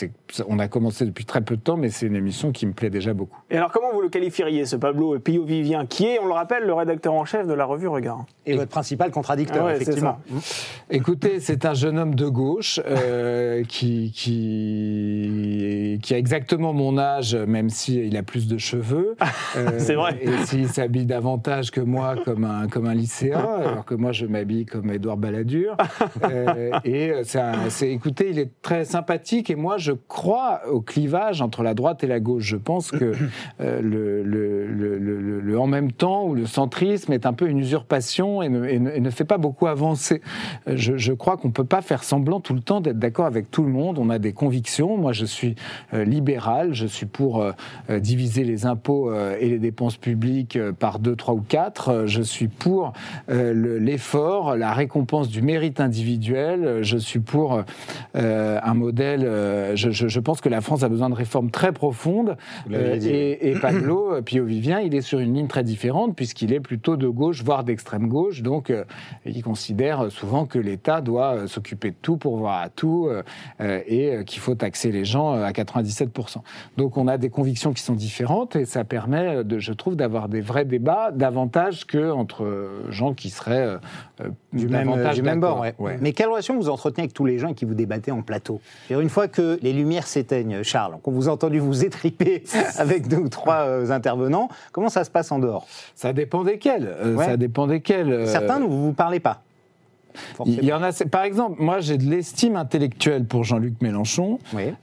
on 0.49 0.59
a 0.59 0.69
commencé 0.69 1.05
depuis 1.05 1.25
très 1.25 1.41
peu 1.41 1.57
de 1.57 1.61
temps, 1.61 1.77
mais 1.77 1.91
c'est 1.91 2.07
une 2.07 2.17
émission 2.17 2.53
qui 2.53 2.67
me 2.67 2.73
plaît 2.73 2.91
déjà 2.91 3.15
beaucoup. 3.15 3.39
Et 3.51 3.57
alors, 3.57 3.71
comment 3.73 3.93
vous 3.93 4.01
le 4.01 4.09
qualifieriez, 4.09 4.65
ce 4.67 4.77
Pablo 4.77 5.19
Pio 5.19 5.45
Vivien, 5.45 5.87
qui 5.87 6.07
est, 6.07 6.19
on 6.21 6.27
le 6.27 6.33
rappelle, 6.33 6.65
le 6.65 6.73
rédacteur 6.73 7.15
en 7.15 7.25
chef 7.25 7.47
de 7.47 7.53
la 7.53 7.65
revue 7.65 7.89
Regard 7.89 8.25
Et, 8.47 8.55
votre 8.55 8.71
principal 8.71 9.11
contradicteur, 9.11 9.67
ah 9.67 9.75
effectivement. 9.75 10.19
Écoutez, 10.91 11.41
c'est 11.41 11.65
un 11.65 11.75
jeune 11.75 11.99
homme 11.99 12.15
de 12.15 12.27
gauche 12.27 12.81
euh, 12.87 13.63
qui, 13.65 14.13
qui, 14.15 15.99
qui 16.03 16.15
a 16.15 16.19
exactement 16.19 16.73
mon 16.73 16.99
âge, 16.99 17.35
même 17.35 17.71
s'il 17.71 18.07
il 18.07 18.17
a 18.17 18.23
plus 18.23 18.47
de 18.47 18.59
cheveux. 18.59 19.17
c'est 19.79 19.95
vrai. 19.95 20.19
Et 20.21 20.45
s'il 20.47 20.69
s'habille 20.69 21.07
davantage 21.07 21.71
que 21.71 21.81
moi, 21.81 22.15
comme 22.25 22.45
un, 22.45 22.69
comme 22.69 22.87
un 22.87 22.95
lycéen, 22.95 23.26
alors 23.33 23.85
que 23.85 23.95
moi 23.95 24.13
je 24.13 24.27
m'habille 24.27 24.67
comme 24.67 24.91
Édouard 24.91 25.17
Balladur. 25.17 25.77
Euh, 26.25 26.71
et 26.85 27.13
c'est, 27.25 27.91
écoutez, 27.91 28.31
il 28.31 28.39
est 28.39 28.51
très 28.63 28.85
sympathique 28.85 29.51
et 29.51 29.55
moi 29.55 29.77
je 29.77 29.93
crois 29.93 30.63
au 30.71 30.81
clivage 30.81 31.43
entre 31.43 31.63
la 31.63 31.75
droite 31.75 32.03
et 32.05 32.07
la 32.07 32.21
gauche. 32.21 32.45
Je 32.45 32.57
pense 32.57 32.91
que 32.91 33.13
euh, 33.61 33.81
le, 33.81 34.23
le, 34.23 35.41
le, 35.41 35.61
en 35.61 35.67
même 35.67 35.93
temps 35.93 36.27
ou 36.27 36.35
le 36.35 36.47
centrisme 36.47 37.13
est 37.13 37.27
un 37.27 37.33
peu 37.33 37.49
une 37.49 37.59
usurpation 37.59 38.43
et 38.43 38.49
ne, 38.49 38.65
et 38.67 38.79
ne, 38.79 39.11
fait 39.11 39.25
pas 39.25 39.39
beaucoup 39.39 39.67
avancer. 39.67 40.23
Euh, 40.69 40.73
je, 40.77 40.97
je 40.97 41.13
crois 41.13 41.37
qu'on 41.37 41.51
peut 41.51 41.65
pas 41.65 41.83
faire 41.83 42.03
semblant 42.03 42.41
tout 42.41 42.55
le 42.55 42.61
temps 42.61 42.81
d'être 42.81 42.99
d'accord 42.99 43.27
avec 43.27 43.51
tout 43.51 43.63
le 43.63 43.71
monde. 43.71 43.99
On 43.99 44.11
a 44.11 44.19
des 44.19 44.33
convictions. 44.33 44.97
Moi 44.97 45.13
je 45.13 45.27
suis 45.27 45.55
libéral, 45.93 46.73
je 46.73 46.87
suis 46.87 47.07
pour 47.07 47.45
diviser 47.89 48.45
les 48.45 48.67
impôts 48.67 49.13
et 49.15 49.49
les 49.49 49.59
dépenses 49.59 49.97
publiques 49.97 50.59
par 50.79 50.99
deux, 50.99 51.17
trois 51.17 51.35
ou 51.35 51.43
quatre. 51.47 52.05
Je 52.07 52.23
suis 52.23 52.49
pour 52.49 52.93
euh, 53.31 53.79
l'effort, 53.81 54.57
la 54.57 54.73
récompense 54.73 55.29
du 55.29 55.43
mérite 55.43 55.81
individuel. 55.81 56.83
Je 56.83 56.97
suis 56.97 57.21
pour 57.21 57.63
euh, 58.17 58.61
un 58.63 58.75
modèle. 58.75 59.25
Euh, 59.25 59.77
je, 59.77 60.21
pense 60.21 60.41
que 60.41 60.49
la 60.49 60.61
France 60.61 60.83
a 60.83 60.89
besoin 60.89 61.11
de 61.11 61.15
réformes 61.15 61.51
très 61.51 61.73
profondes. 61.73 62.37
et, 62.71 63.51
et, 63.51 63.55
Pablo 63.59 64.23
Pio-Vivien, 64.23 64.81
il 64.81 64.95
est 64.95 65.01
sur 65.01 65.19
une 65.19 65.35
ligne 65.35 65.47
très 65.47 65.65
différente 65.65 66.17
puisqu'il 66.17 66.53
est 66.53 66.61
plutôt 66.61 66.97
de 66.97 67.09
gauche, 67.09 67.43
voire 67.43 67.65
d'extrême 67.65 68.09
gauche. 68.09 68.43
Donc, 68.43 68.73
il 69.25 69.43
considère 69.43 70.11
souvent 70.11 70.47
que 70.47 70.59
l'État 70.59 71.01
doit 71.01 71.47
s'occuper 71.47 71.91
de 71.91 71.97
tout, 72.01 72.17
pour 72.17 72.37
voir 72.37 72.61
à 72.61 72.69
tout, 72.69 73.09
et 73.61 74.25
qu'il 74.27 74.41
faut 74.41 74.55
taxer 74.55 74.91
les 74.91 75.05
gens 75.05 75.33
à 75.33 75.51
97%. 75.51 76.39
Donc 76.77 76.97
on 76.97 77.09
a 77.09 77.19
des 77.19 77.31
convictions 77.31 77.73
qui 77.73 77.83
sont 77.83 77.95
différentes 77.95 78.57
et 78.57 78.65
ça 78.65 78.85
permet, 78.85 79.45
de, 79.45 79.59
je 79.59 79.73
trouve, 79.73 79.97
d'avoir 79.97 80.29
des 80.29 80.41
vrais 80.41 80.65
débats 80.65 81.11
davantage 81.13 81.87
que 81.87 82.11
entre 82.11 82.47
gens 82.91 83.06
qui 83.15 83.31
seraient 83.31 83.77
du 84.53 84.69
même, 84.69 85.13
du 85.15 85.23
même 85.23 85.41
bord. 85.41 85.65
Mais 86.01 86.13
quelle 86.13 86.29
relation 86.29 86.57
vous 86.57 86.69
entretenez 86.69 87.05
avec 87.05 87.15
tous 87.15 87.25
les 87.25 87.39
gens 87.39 87.55
qui 87.55 87.65
vous 87.65 87.75
débattez 87.75 88.11
en 88.11 88.23
plateau? 88.23 88.61
Une 88.91 89.09
fois 89.09 89.29
que 89.29 89.59
les 89.63 89.73
lumières 89.73 90.07
s'éteignent, 90.07 90.63
Charles, 90.63 90.99
qu'on 91.03 91.13
vous 91.13 91.29
a 91.29 91.33
entendu 91.33 91.59
vous 91.59 91.85
étriper 91.85 92.45
avec 92.77 93.09
deux 93.09 93.19
ou 93.19 93.29
trois 93.29 93.93
intervenants, 93.93 94.49
comment 94.73 94.89
ça 94.89 95.05
se 95.05 95.11
passe 95.11 95.33
en 95.33 95.39
dehors? 95.39 95.67
Ça 95.95 96.13
dépend 96.13 96.45
desquels. 96.45 96.97
Ça 97.19 97.37
dépend 97.37 97.67
desquels. 97.67 98.27
Certains, 98.27 98.59
vous 98.59 98.67
ne 98.67 98.87
vous 98.87 98.93
parlez 98.93 99.21
pas. 99.21 99.43
Il 100.47 100.65
y 100.65 100.73
en 100.73 100.83
a, 100.83 100.93
par 101.11 101.23
exemple, 101.23 101.63
moi 101.63 101.81
j'ai 101.81 101.99
de 101.99 102.05
l'estime 102.05 102.57
intellectuelle 102.57 103.25
pour 103.25 103.45
Jean-Luc 103.45 103.81
Mélenchon. 103.81 104.39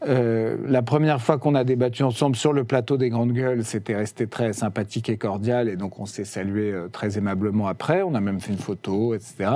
Euh, 0.07 0.57
la 0.67 0.81
première 0.81 1.21
fois 1.21 1.37
qu'on 1.37 1.55
a 1.55 1.63
débattu 1.63 2.03
ensemble 2.03 2.35
sur 2.35 2.53
le 2.53 2.63
plateau 2.63 2.97
des 2.97 3.09
Grandes 3.09 3.33
Gueules, 3.33 3.63
c'était 3.63 3.95
resté 3.95 4.27
très 4.27 4.53
sympathique 4.53 5.09
et 5.09 5.17
cordial, 5.17 5.69
et 5.69 5.75
donc 5.75 5.99
on 5.99 6.05
s'est 6.05 6.25
salué 6.25 6.71
euh, 6.71 6.87
très 6.87 7.17
aimablement 7.17 7.67
après. 7.67 8.01
On 8.01 8.15
a 8.15 8.21
même 8.21 8.39
fait 8.39 8.51
une 8.51 8.59
photo, 8.59 9.13
etc. 9.13 9.49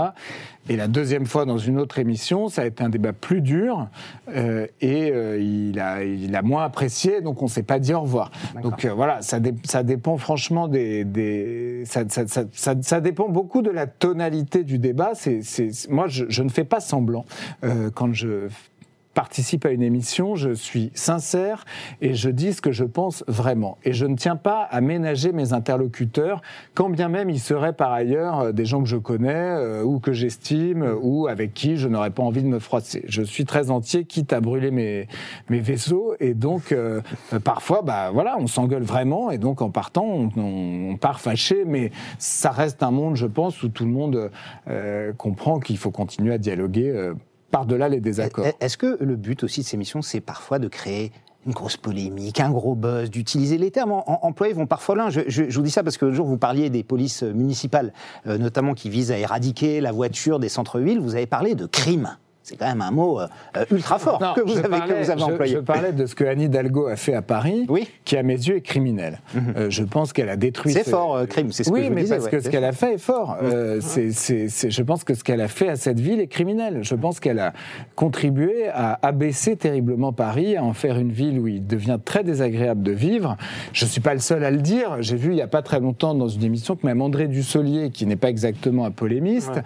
Et 0.69 0.75
la 0.75 0.87
deuxième 0.87 1.25
fois 1.25 1.45
dans 1.45 1.57
une 1.57 1.79
autre 1.79 1.97
émission, 1.99 2.49
ça 2.49 2.63
a 2.63 2.65
été 2.65 2.83
un 2.83 2.89
débat 2.89 3.13
plus 3.13 3.41
dur, 3.41 3.87
euh, 4.35 4.67
et 4.81 5.07
il, 5.39 5.79
a, 5.79 6.03
il 6.03 6.35
a 6.35 6.41
moins 6.41 6.65
apprécié, 6.65 7.21
donc 7.21 7.41
on 7.41 7.45
ne 7.45 7.49
s'est 7.49 7.63
pas 7.63 7.79
dit 7.79 7.93
au 7.93 8.01
revoir. 8.01 8.31
Donc 8.61 8.85
voilà, 8.85 9.21
ça, 9.21 9.39
ça, 9.63 9.83
dépend 9.83 10.17
franchement 10.17 10.67
des, 10.67 11.05
des 11.05 11.83
ça, 11.85 12.03
ça, 12.09 12.75
ça, 12.81 13.01
dépend 13.01 13.29
beaucoup 13.29 13.61
de 13.61 13.69
la 13.69 13.87
tonalité 13.87 14.63
du 14.63 14.77
débat. 14.79 15.11
C'est 15.13 15.41
moi, 15.89 16.07
je, 16.07 16.43
ne 16.43 16.49
fais 16.49 16.63
pas 16.63 16.79
semblant 16.79 17.25
euh, 17.63 17.89
quand 17.93 18.13
je 18.13 18.47
participe 19.17 19.65
à 19.65 19.71
une 19.71 19.81
émission, 19.81 20.35
je 20.35 20.51
suis 20.51 20.91
sincère 20.93 21.65
et 22.01 22.13
je 22.13 22.29
dis 22.29 22.53
ce 22.53 22.61
que 22.61 22.71
je 22.71 22.83
pense 22.83 23.23
vraiment. 23.27 23.79
Et 23.83 23.91
je 23.91 24.05
ne 24.05 24.15
tiens 24.15 24.35
pas 24.35 24.61
à 24.61 24.79
ménager 24.79 25.31
mes 25.31 25.53
interlocuteurs, 25.53 26.43
quand 26.75 26.91
bien 26.91 27.09
même 27.09 27.31
ils 27.31 27.39
seraient 27.39 27.73
par 27.73 27.91
ailleurs 27.93 28.39
euh, 28.41 28.51
des 28.51 28.65
gens 28.65 28.83
que 28.83 28.87
je 28.87 28.95
connais 28.95 29.33
euh, 29.33 29.81
ou 29.81 29.99
que 29.99 30.11
j'estime 30.11 30.87
ou 31.01 31.25
avec 31.25 31.55
qui 31.55 31.77
je 31.77 31.87
n'aurais 31.87 32.11
pas 32.11 32.21
envie 32.21 32.43
de 32.43 32.47
me 32.47 32.59
froisser. 32.59 33.05
Je 33.07 33.23
suis 33.23 33.45
très 33.45 33.71
entier, 33.71 34.05
quitte 34.05 34.33
à 34.33 34.39
brûler 34.39 34.69
mes, 34.69 35.07
mes 35.49 35.61
vaisseaux. 35.61 36.13
Et 36.19 36.35
donc, 36.35 36.75
parfois, 37.43 37.81
bah, 37.81 38.11
voilà, 38.13 38.37
on 38.39 38.45
s'engueule 38.45 38.83
vraiment. 38.83 39.31
Et 39.31 39.39
donc, 39.39 39.63
en 39.63 39.71
partant, 39.71 40.05
on, 40.05 40.95
part 40.97 41.21
fâché. 41.21 41.63
Mais 41.65 41.89
ça 42.19 42.51
reste 42.51 42.83
un 42.83 42.91
monde, 42.91 43.15
je 43.15 43.25
pense, 43.25 43.63
où 43.63 43.69
tout 43.69 43.85
le 43.85 43.91
monde 43.91 44.29
comprend 45.17 45.59
qu'il 45.59 45.77
faut 45.77 45.91
continuer 45.91 46.33
à 46.33 46.37
dialoguer 46.37 47.13
par-delà 47.51 47.89
les 47.89 47.99
désaccords. 47.99 48.45
Est-ce 48.59 48.77
que 48.77 48.97
le 48.99 49.15
but 49.15 49.43
aussi 49.43 49.61
de 49.61 49.65
ces 49.65 49.77
missions, 49.77 50.01
c'est 50.01 50.21
parfois 50.21 50.59
de 50.59 50.67
créer 50.67 51.11
une 51.45 51.53
grosse 51.53 51.77
polémique, 51.77 52.41
un 52.41 52.51
gros 52.51 52.75
buzz, 52.75 53.09
d'utiliser 53.09 53.57
les 53.57 53.71
termes 53.71 54.03
employés 54.05 54.53
vont 54.53 54.67
parfois 54.67 54.95
loin. 54.95 55.09
Je, 55.09 55.43
vous 55.55 55.61
dis 55.61 55.71
ça 55.71 55.81
parce 55.81 55.97
que 55.97 56.05
le 56.05 56.11
jour 56.11 56.27
vous 56.27 56.37
parliez 56.37 56.69
des 56.69 56.83
polices 56.83 57.23
municipales, 57.23 57.93
euh, 58.27 58.37
notamment 58.37 58.73
qui 58.73 58.89
visent 58.89 59.11
à 59.11 59.17
éradiquer 59.17 59.79
la 59.79 59.93
voiture 59.93 60.39
des 60.39 60.49
centres-villes, 60.49 60.99
vous 60.99 61.15
avez 61.15 61.25
parlé 61.25 61.55
de 61.55 61.65
crime 61.65 62.17
c'est 62.47 62.55
quand 62.55 62.67
même 62.67 62.81
un 62.81 62.91
mot 62.91 63.19
euh, 63.19 63.27
ultra 63.71 63.99
fort 63.99 64.19
que, 64.33 64.39
vous 64.39 64.57
avez, 64.57 64.67
vous 65.03 65.09
avez, 65.09 65.21
employé. 65.21 65.55
Je, 65.55 65.59
parlais 65.59 65.91
de 65.91 66.05
ce 66.05 66.15
que 66.15 66.23
Anne 66.23 66.39
Hidalgo 66.39 66.87
a 66.87 66.95
fait 66.95 67.13
à 67.13 67.21
Paris, 67.21 67.65
oui. 67.67 67.89
qui 68.05 68.15
à 68.15 68.23
mes 68.23 68.35
yeux 68.35 68.55
est 68.55 68.61
criminel. 68.61 69.19
Mhm. 69.33 69.53
Euh, 69.57 69.69
je 69.69 69.83
pense 69.83 70.13
qu'elle 70.13 70.29
a 70.29 70.37
détruit. 70.37 70.71
C'est 70.71 70.89
fort, 70.89 71.17
euh, 71.17 71.25
crime, 71.25 71.51
c'est 71.51 71.65
ce 71.65 71.69
oui, 71.69 71.81
que 71.81 71.87
je 71.87 71.91
mais 71.91 72.01
disais, 72.03 72.15
parce 72.15 72.29
que 72.29 72.39
ce 72.39 72.47
qu'elle 72.47 72.63
a 72.63 72.71
fait 72.71 72.93
est 72.93 72.99
fort. 72.99 73.37
c'est, 73.81 74.69
je 74.69 74.81
pense 74.81 75.03
que 75.03 75.13
ce 75.13 75.25
qu'elle 75.25 75.41
a 75.41 75.49
fait 75.49 75.67
à 75.67 75.75
cette 75.75 75.99
ville 75.99 76.21
est 76.21 76.27
criminel. 76.27 76.79
Je 76.83 76.95
pense 76.95 77.19
qu'elle 77.19 77.39
a 77.39 77.51
contribué 77.95 78.69
à 78.69 78.97
abaisser 79.05 79.57
terriblement 79.57 80.13
Paris, 80.13 80.55
à 80.55 80.63
en 80.63 80.71
faire 80.71 80.97
une 80.99 81.11
ville 81.11 81.39
où 81.39 81.47
il 81.47 81.67
devient 81.67 81.99
très 82.03 82.23
désagréable 82.23 82.81
de 82.81 82.93
vivre. 82.93 83.35
Je 83.73 83.83
ne 83.83 83.89
suis 83.89 83.99
pas 84.01 84.13
le 84.13 84.21
seul 84.21 84.45
à 84.45 84.51
le 84.51 84.59
dire. 84.59 85.01
J'ai 85.01 85.17
vu 85.17 85.31
il 85.31 85.35
n'y 85.35 85.41
a 85.41 85.47
pas 85.47 85.63
très 85.63 85.81
longtemps 85.81 86.15
dans 86.15 86.29
une 86.29 86.45
émission 86.45 86.77
que 86.77 86.87
même 86.87 87.01
André 87.01 87.27
Dussolier, 87.27 87.89
qui 87.89 88.05
n'est 88.05 88.15
pas 88.15 88.29
exactement 88.29 88.85
un 88.85 88.91
polémiste, 88.91 89.59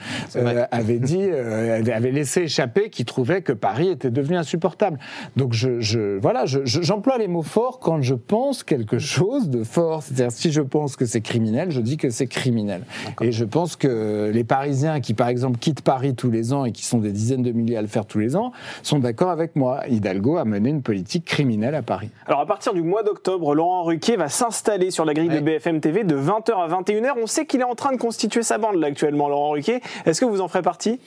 avait 0.72 0.98
dit, 0.98 1.30
avait 1.30 2.12
laissé 2.12 2.42
échapper 2.42 2.71
qu'il 2.90 3.06
trouvait 3.06 3.42
que 3.42 3.54
Paris 3.54 3.90
était 3.90 4.10
devenu 4.10 4.38
insupportable. 4.38 5.00
Donc 5.36 5.54
je, 5.54 6.18
voilà, 6.20 6.46
j'emploie 6.46 7.18
les 7.18 7.28
mots 7.28 7.42
forts 7.42 7.80
quand 7.80 8.02
je 8.02 8.16
pense 8.16 8.64
quelque 8.64 9.00
chose 9.00 9.50
de 9.50 9.64
fort. 9.64 10.04
C'est-à-dire 10.04 10.32
si 10.32 10.52
je 10.52 10.62
pense 10.62 10.96
que 10.96 11.06
c'est 11.06 11.22
criminel, 11.22 11.72
je 11.72 11.82
dis 11.82 11.98
que 11.98 12.10
c'est 12.10 12.28
criminel. 12.28 12.84
Et 13.22 13.32
je 13.32 13.46
pense 13.46 13.76
que 13.76 14.32
les 14.34 14.44
Parisiens 14.44 15.00
qui, 15.00 15.14
par 15.14 15.28
exemple, 15.28 15.60
quittent 15.60 15.82
Paris 15.82 16.16
tous 16.16 16.32
les 16.32 16.54
ans 16.54 16.66
et 16.66 16.72
qui 16.72 16.86
sont 16.86 17.00
des 17.00 17.12
dizaines 17.12 17.44
de 17.44 17.52
milliers 17.52 17.78
à 17.78 17.82
le 17.82 17.88
faire 17.88 18.06
tous 18.06 18.20
les 18.20 18.36
ans, 18.36 18.52
sont 18.84 19.00
d'accord 19.00 19.30
avec 19.30 19.56
moi. 19.56 19.82
Hidalgo 19.88 20.38
a 20.38 20.46
mené 20.46 20.70
une 20.70 20.82
politique 20.82 21.26
criminelle 21.26 21.76
à 21.76 21.82
Paris. 21.82 22.10
Alors 22.26 22.40
à 22.40 22.46
partir 22.46 22.74
du 22.74 22.82
mois 22.82 23.04
d'octobre, 23.04 23.54
Laurent 23.56 23.84
Ruquier 23.84 24.16
va 24.16 24.30
s'installer 24.30 24.92
sur 24.92 25.06
la 25.06 25.14
grille 25.14 25.30
de 25.30 25.40
BFM 25.40 25.82
TV 25.82 26.04
de 26.04 26.16
20h 26.16 26.54
à 26.54 26.68
21h. 26.68 27.14
On 27.22 27.28
sait 27.28 27.46
qu'il 27.46 27.62
est 27.62 27.66
en 27.66 27.76
train 27.76 27.92
de 27.92 27.98
constituer 27.98 28.44
sa 28.44 28.58
bande 28.58 28.76
là 28.76 28.88
actuellement, 28.88 29.30
Laurent 29.30 29.52
Ruquier. 29.52 29.82
Est-ce 30.06 30.22
que 30.22 30.26
vous 30.26 30.42
en 30.42 30.48
ferez 30.48 30.62
partie? 30.62 31.00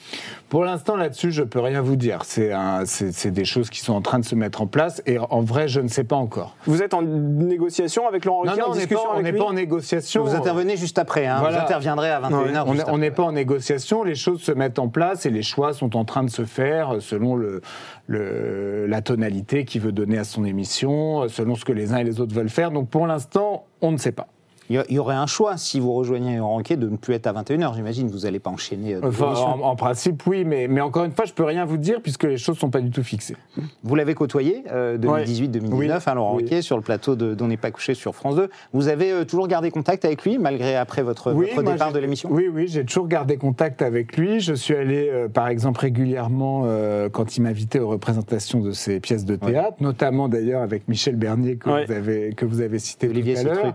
Pour 0.49 0.63
l'instant 0.63 0.95
là-dessus, 0.95 1.31
je 1.31 1.43
peux 1.55 1.61
rien 1.61 1.81
vous 1.81 1.95
dire. 1.95 2.23
C'est 2.25 3.31
des 3.31 3.45
choses 3.45 3.69
qui 3.69 3.79
sont 3.79 3.93
en 3.93 4.01
train 4.01 4.19
de 4.19 4.25
se 4.25 4.35
mettre 4.35 4.61
en 4.61 4.67
place 4.67 5.01
et 5.05 5.17
en 5.17 5.39
vrai, 5.39 5.69
je 5.69 5.79
ne 5.79 5.87
sais 5.87 6.03
pas 6.03 6.17
encore. 6.17 6.53
Vous 6.65 6.81
êtes 6.81 6.93
en 6.93 7.01
négociation 7.01 8.05
avec 8.09 8.25
Laurent 8.25 8.41
Ruquier 8.41 8.57
Non, 8.57 8.67
non, 8.67 8.73
on 9.15 9.21
n'est 9.21 9.31
pas, 9.31 9.45
en 9.45 9.53
négociation. 9.53 10.25
Vous 10.25 10.35
intervenez 10.35 10.75
juste 10.75 10.99
après, 10.99 11.27
hein. 11.27 11.39
vous 11.39 11.55
interviendrez 11.55 12.09
à 12.09 12.19
21h. 12.19 12.83
on 12.87 12.97
n'est 12.97 13.11
pas 13.11 13.23
en 13.23 13.31
négociation, 13.31 14.03
les 14.03 14.15
choses 14.15 14.41
se 14.41 14.51
mettent 14.51 14.79
en 14.79 14.89
place 14.89 15.25
et 15.25 15.29
les 15.29 15.43
choix 15.43 15.71
sont 15.71 15.95
en 15.95 16.03
train 16.03 16.25
de 16.25 16.29
se 16.29 16.43
faire 16.43 16.95
selon 16.99 17.37
le, 17.37 17.61
le, 18.07 18.85
la 18.85 19.01
tonalité 19.01 19.63
qu'il 19.63 19.79
veut 19.79 19.93
donner 19.93 20.17
à 20.17 20.25
son 20.25 20.43
émission, 20.43 21.29
selon 21.29 21.55
ce 21.55 21.63
que 21.63 21.71
les 21.71 21.93
uns 21.93 21.99
et 21.99 22.03
les 22.03 22.19
autres 22.19 22.35
veulent 22.35 22.49
faire. 22.49 22.71
Donc 22.71 22.89
pour 22.89 23.07
l'instant, 23.07 23.65
on 23.79 23.93
ne 23.93 23.97
sait 23.97 24.11
pas. 24.11 24.27
Il 24.69 24.83
y 24.89 24.99
aurait 24.99 25.15
un 25.15 25.27
choix, 25.27 25.57
si 25.57 25.79
vous 25.79 25.93
rejoignez 25.93 26.39
Ranquet, 26.39 26.75
de 26.75 26.89
ne 26.89 26.97
plus 26.97 27.13
être 27.13 27.27
à 27.27 27.33
21h, 27.33 27.75
j'imagine. 27.75 28.07
Vous 28.07 28.19
n'allez 28.19 28.39
pas 28.39 28.49
enchaîner. 28.49 28.95
Euh, 28.95 29.11
en, 29.21 29.75
principe, 29.75 30.25
oui, 30.25 30.43
mais, 30.43 30.67
mais 30.67 30.81
encore 30.81 31.05
une 31.05 31.11
fois, 31.11 31.25
je 31.25 31.31
ne 31.31 31.35
peux 31.35 31.43
rien 31.43 31.65
vous 31.65 31.77
dire 31.77 32.01
puisque 32.01 32.23
les 32.23 32.37
choses 32.37 32.55
ne 32.55 32.61
sont 32.61 32.69
pas 32.71 32.81
du 32.81 32.89
tout 32.89 33.03
fixées. 33.03 33.35
Vous 33.83 33.95
l'avez 33.95 34.15
côtoyé, 34.15 34.63
2018-2019, 34.67 35.91
euh, 35.91 35.99
hein, 36.05 36.13
Laurent 36.15 36.35
oui. 36.37 36.63
sur 36.63 36.77
le 36.77 36.81
plateau 36.81 37.15
de 37.15 37.35
D'On 37.35 37.47
n'est 37.47 37.57
pas 37.57 37.71
couché 37.71 37.93
sur 37.93 38.15
France 38.15 38.35
2. 38.35 38.49
Vous 38.73 38.87
avez 38.87 39.11
euh, 39.11 39.25
toujours 39.25 39.47
gardé 39.47 39.69
contact 39.69 40.03
avec 40.03 40.23
lui, 40.23 40.39
malgré 40.39 40.75
après 40.75 41.03
votre, 41.03 41.31
votre 41.31 41.63
départ 41.63 41.91
de 41.91 41.99
l'émission? 41.99 42.29
Oui, 42.31 42.49
oui, 42.51 42.67
j'ai 42.67 42.85
toujours 42.85 43.07
gardé 43.07 43.37
contact 43.37 43.83
avec 43.83 44.17
lui. 44.17 44.39
Je 44.39 44.53
suis 44.53 44.75
allé, 44.75 45.11
par 45.33 45.47
exemple, 45.47 45.79
régulièrement 45.81 46.65
quand 47.11 47.37
il 47.37 47.41
m'invitait 47.41 47.79
aux 47.79 47.89
représentations 47.89 48.61
de 48.61 48.71
ses 48.71 48.99
pièces 48.99 49.25
de 49.25 49.35
théâtre, 49.35 49.77
notamment 49.79 50.27
d'ailleurs 50.27 50.61
avec 50.61 50.87
Michel 50.87 51.15
Bernier 51.15 51.57
que, 51.57 51.69
vous, 51.69 51.91
avez, 51.91 52.33
que 52.33 52.45
vous 52.45 52.61
avez 52.61 52.79
cité 52.79 53.07
Olivier 53.07 53.35
tout 53.35 53.41
à 53.41 53.43
l'heure. 53.43 53.73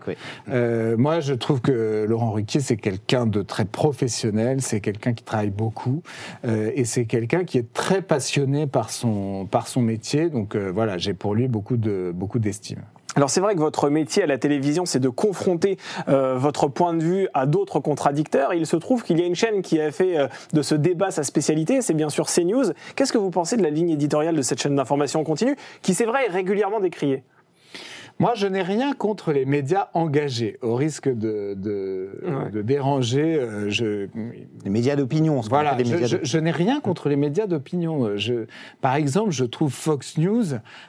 Euh, 0.80 0.96
moi, 0.96 1.20
je 1.20 1.34
trouve 1.34 1.60
que 1.60 2.06
Laurent 2.08 2.32
Ruquier, 2.32 2.60
c'est 2.60 2.76
quelqu'un 2.76 3.26
de 3.26 3.42
très 3.42 3.64
professionnel, 3.64 4.62
c'est 4.62 4.80
quelqu'un 4.80 5.12
qui 5.12 5.25
travaille 5.25 5.50
beaucoup, 5.50 6.02
euh, 6.44 6.70
et 6.75 6.84
c'est 6.84 7.04
quelqu'un 7.04 7.44
qui 7.44 7.58
est 7.58 7.72
très 7.72 8.02
passionné 8.02 8.66
par 8.66 8.90
son, 8.90 9.46
par 9.50 9.68
son 9.68 9.82
métier. 9.82 10.30
Donc 10.30 10.54
euh, 10.54 10.70
voilà, 10.72 10.96
j'ai 10.96 11.12
pour 11.12 11.34
lui 11.34 11.49
beaucoup 11.49 11.76
de 11.76 12.12
beaucoup 12.14 12.38
d'estime. 12.38 12.80
Alors 13.16 13.28
c'est 13.28 13.40
vrai 13.40 13.54
que 13.54 13.60
votre 13.60 13.90
métier 13.90 14.22
à 14.22 14.26
la 14.26 14.38
télévision, 14.38 14.87
c'est 14.87 15.00
de 15.00 15.08
confronter 15.08 15.78
votre 16.06 16.68
point 16.68 16.94
de 16.94 17.02
vue 17.02 17.28
à 17.34 17.44
d'autres 17.44 17.80
contradicteurs. 17.80 18.54
Il 18.54 18.66
se 18.66 18.76
trouve 18.76 19.02
qu'il 19.02 19.18
y 19.18 19.22
a 19.22 19.26
une 19.26 19.34
chaîne 19.34 19.62
qui 19.62 19.80
a 19.80 19.90
fait 19.90 20.16
de 20.52 20.62
ce 20.62 20.76
débat 20.76 21.10
sa 21.10 21.25
spécialité, 21.25 21.82
c'est 21.82 21.94
bien 21.94 22.08
sûr 22.08 22.26
CNews. 22.26 22.66
Qu'est-ce 22.94 23.12
que 23.12 23.18
vous 23.18 23.30
pensez 23.30 23.56
de 23.56 23.64
la 23.64 23.70
ligne 23.70 23.90
éditoriale 23.90 24.37
de 24.37 24.42
cette 24.42 24.62
chaîne 24.62 24.76
d'information 24.76 25.25
continue, 25.25 25.56
qui 25.82 25.92
c'est 25.92 26.04
vrai 26.04 26.26
est 26.26 26.30
régulièrement 26.30 26.78
décriée? 26.78 27.25
Moi, 28.21 28.35
je 28.35 28.47
n'ai 28.47 28.61
rien 28.61 28.93
contre 28.93 29.33
les 29.33 29.47
médias 29.47 29.89
engagés, 29.95 30.59
au 30.61 30.75
risque 30.75 31.09
de, 31.09 31.55
de, 31.55 32.61
déranger. 32.61 33.37
Euh, 33.41 33.71
je... 33.71 34.09
Les 34.62 34.69
médias 34.69 34.95
d'opinion, 34.95 35.41
voilà. 35.41 35.75
je, 35.83 36.19
je, 36.23 36.39
n'ai 36.39 36.50
rien 36.50 36.81
contre 36.81 37.09
les 37.09 37.17
médias 37.17 37.47
d'opinion. 37.47 38.19
Je, 38.19 38.45
par 38.83 38.95
exemple, 38.97 39.31
je 39.31 39.47
trouve 39.47 39.73
Fox 39.73 40.19
News 40.19 40.45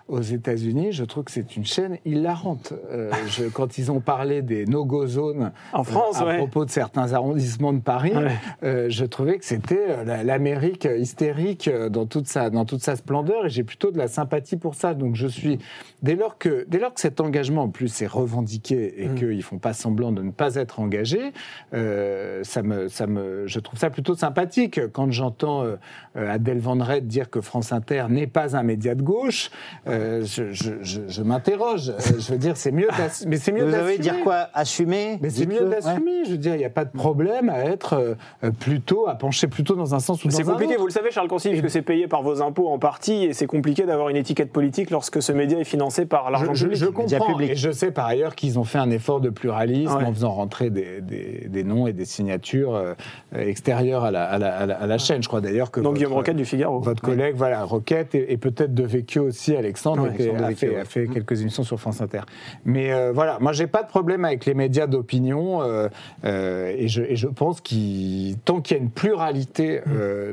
aux 0.09 0.19
États-Unis, 0.19 0.91
je 0.91 1.05
trouve 1.05 1.23
que 1.23 1.31
c'est 1.31 1.55
une 1.55 1.65
chaîne 1.65 1.99
hilarante. 2.03 2.73
Euh, 2.91 3.09
quand 3.53 3.77
ils 3.77 3.93
ont 3.93 4.01
parlé 4.01 4.41
des 4.41 4.65
no-go 4.65 5.07
zones 5.07 5.53
en 5.71 5.85
France, 5.85 6.21
euh, 6.21 6.27
à 6.27 6.35
propos 6.35 6.65
de 6.65 6.69
certains 6.69 7.13
arrondissements 7.13 7.71
de 7.71 7.79
Paris, 7.79 8.13
je 8.61 9.05
trouvais 9.05 9.37
que 9.37 9.45
c'était 9.45 10.03
l'Amérique 10.25 10.85
hystérique 10.97 11.69
dans 11.89 12.05
toute 12.05 12.27
sa 12.27 12.49
dans 12.49 12.65
toute 12.65 12.81
sa 12.81 12.97
splendeur, 12.97 13.45
et 13.45 13.49
j'ai 13.49 13.63
plutôt 13.63 13.91
de 13.91 13.97
la 13.97 14.09
sympathie 14.09 14.57
pour 14.57 14.75
ça. 14.75 14.93
Donc, 14.93 15.15
je 15.15 15.27
suis 15.27 15.59
dès 16.03 16.15
lors 16.15 16.37
que 16.37 16.65
dès 16.67 16.79
lors 16.79 16.93
que 16.93 16.99
cette 16.99 17.20
engagement 17.21 17.63
en 17.63 17.69
plus 17.69 18.01
est 18.01 18.07
revendiqué 18.07 19.03
et 19.03 19.07
mmh. 19.07 19.15
qu'ils 19.15 19.43
font 19.43 19.59
pas 19.59 19.73
semblant 19.73 20.11
de 20.11 20.21
ne 20.21 20.31
pas 20.31 20.55
être 20.55 20.79
engagés, 20.79 21.31
euh, 21.73 22.41
ça 22.43 22.61
me, 22.61 22.87
ça 22.87 23.07
me, 23.07 23.47
je 23.47 23.59
trouve 23.59 23.79
ça 23.79 23.89
plutôt 23.89 24.15
sympathique. 24.15 24.79
Quand 24.91 25.11
j'entends 25.11 25.63
euh, 25.63 25.75
Adèle 26.15 26.59
Van 26.59 26.75
dire 27.01 27.29
que 27.29 27.41
France 27.41 27.71
Inter 27.71 28.05
n'est 28.09 28.27
pas 28.27 28.55
un 28.55 28.63
média 28.63 28.95
de 28.95 29.01
gauche, 29.01 29.51
euh, 29.87 30.23
je, 30.25 30.51
je, 30.51 30.73
je, 30.81 31.21
m'interroge. 31.21 31.93
je 31.99 32.31
veux 32.31 32.37
dire, 32.37 32.57
c'est 32.57 32.71
mieux, 32.71 32.89
mais 33.27 33.37
c'est 33.37 33.51
mieux. 33.51 33.65
Vous 33.65 33.73
avez 33.73 33.97
dire 33.97 34.21
quoi? 34.23 34.49
Assumer 34.53 35.19
Mais 35.21 35.29
c'est 35.29 35.45
mieux 35.45 35.69
d'assumer. 35.69 36.25
Je 36.25 36.31
veux 36.31 36.37
dire, 36.37 36.55
il 36.55 36.59
n'y 36.59 36.65
a 36.65 36.69
pas 36.69 36.85
de 36.85 36.91
problème 36.91 37.49
à 37.49 37.59
être 37.65 38.17
plutôt, 38.59 39.07
à 39.07 39.15
pencher 39.15 39.47
plutôt 39.47 39.75
dans 39.75 39.93
un 39.95 39.99
sens 39.99 40.23
ou 40.23 40.27
dans 40.27 40.35
un 40.35 40.39
autre. 40.39 40.45
C'est 40.45 40.51
compliqué, 40.51 40.75
vous 40.77 40.87
le 40.87 40.91
savez, 40.91 41.11
Charles 41.11 41.27
Consigne, 41.27 41.51
puisque 41.51 41.69
c'est 41.69 41.81
payé 41.81 42.07
par 42.07 42.23
vos 42.23 42.41
impôts 42.41 42.69
en 42.69 42.79
partie, 42.79 43.25
et 43.25 43.33
c'est 43.33 43.47
compliqué 43.47 43.83
d'avoir 43.83 44.09
une 44.09 44.17
étiquette 44.17 44.51
politique 44.51 44.89
lorsque 44.89 45.21
ce 45.21 45.31
média 45.31 45.59
est 45.59 45.63
financé 45.63 46.05
par 46.05 46.31
l'argent 46.31 46.53
public. 46.53 46.75
Je, 46.75 46.85
comprends, 46.85 47.10
et 47.39 47.55
je 47.55 47.71
sais 47.71 47.91
par 47.91 48.05
ailleurs 48.05 48.35
qu'ils 48.35 48.59
ont 48.59 48.63
fait 48.63 48.77
un 48.77 48.89
effort 48.89 49.21
de 49.21 49.29
pluralisme 49.29 49.91
en 49.91 50.13
faisant 50.13 50.31
rentrer 50.31 50.69
des, 50.69 51.01
des, 51.01 51.63
noms 51.63 51.87
et 51.87 51.93
des 51.93 52.05
signatures 52.05 52.75
euh, 52.75 52.93
extérieures 53.35 54.03
à 54.03 54.11
la, 54.11 54.25
à, 54.25 54.37
la, 54.37 54.75
à, 54.75 54.87
la, 54.87 54.97
chaîne. 54.97 55.21
Je 55.21 55.27
crois 55.27 55.41
d'ailleurs 55.41 55.71
que. 55.71 55.79
Donc 55.79 55.95
Guillaume 55.95 56.13
Roquette 56.13 56.35
du 56.35 56.45
Figaro. 56.45 56.79
Votre 56.79 57.01
collègue, 57.01 57.35
voilà, 57.35 57.63
Roquette 57.63 58.15
et, 58.15 58.37
peut-être 58.37 58.73
de 58.73 58.83
Vecchio 58.83 59.23
aussi, 59.23 59.55
Alexandre, 59.55 60.09
qui 60.15 60.27
a, 60.29 60.51
fait, 60.55 60.77
a, 60.77 60.85
fait, 60.85 61.07
quelques 61.07 61.41
émissions 61.41 61.63
sur 61.63 61.79
France 61.79 62.01
Inter. 62.01 62.21
Mais 62.65 62.91
euh, 62.91 63.11
voilà, 63.13 63.37
moi 63.39 63.53
j'ai 63.53 63.67
pas 63.67 63.83
de 63.83 63.87
problème 63.87 64.25
avec 64.25 64.45
les 64.45 64.53
médias 64.53 64.87
d'opinion 64.87 65.61
euh, 65.61 65.89
et, 66.23 66.87
je, 66.87 67.03
et, 67.03 67.15
je, 67.15 67.27
pense 67.27 67.61
qu'il 67.61 68.37
tant 68.39 68.61
qu'il 68.61 68.77
y 68.77 68.79
a 68.79 68.83
une 68.83 68.89
pluralité 68.89 69.81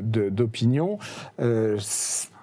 d'opinion, 0.03 0.97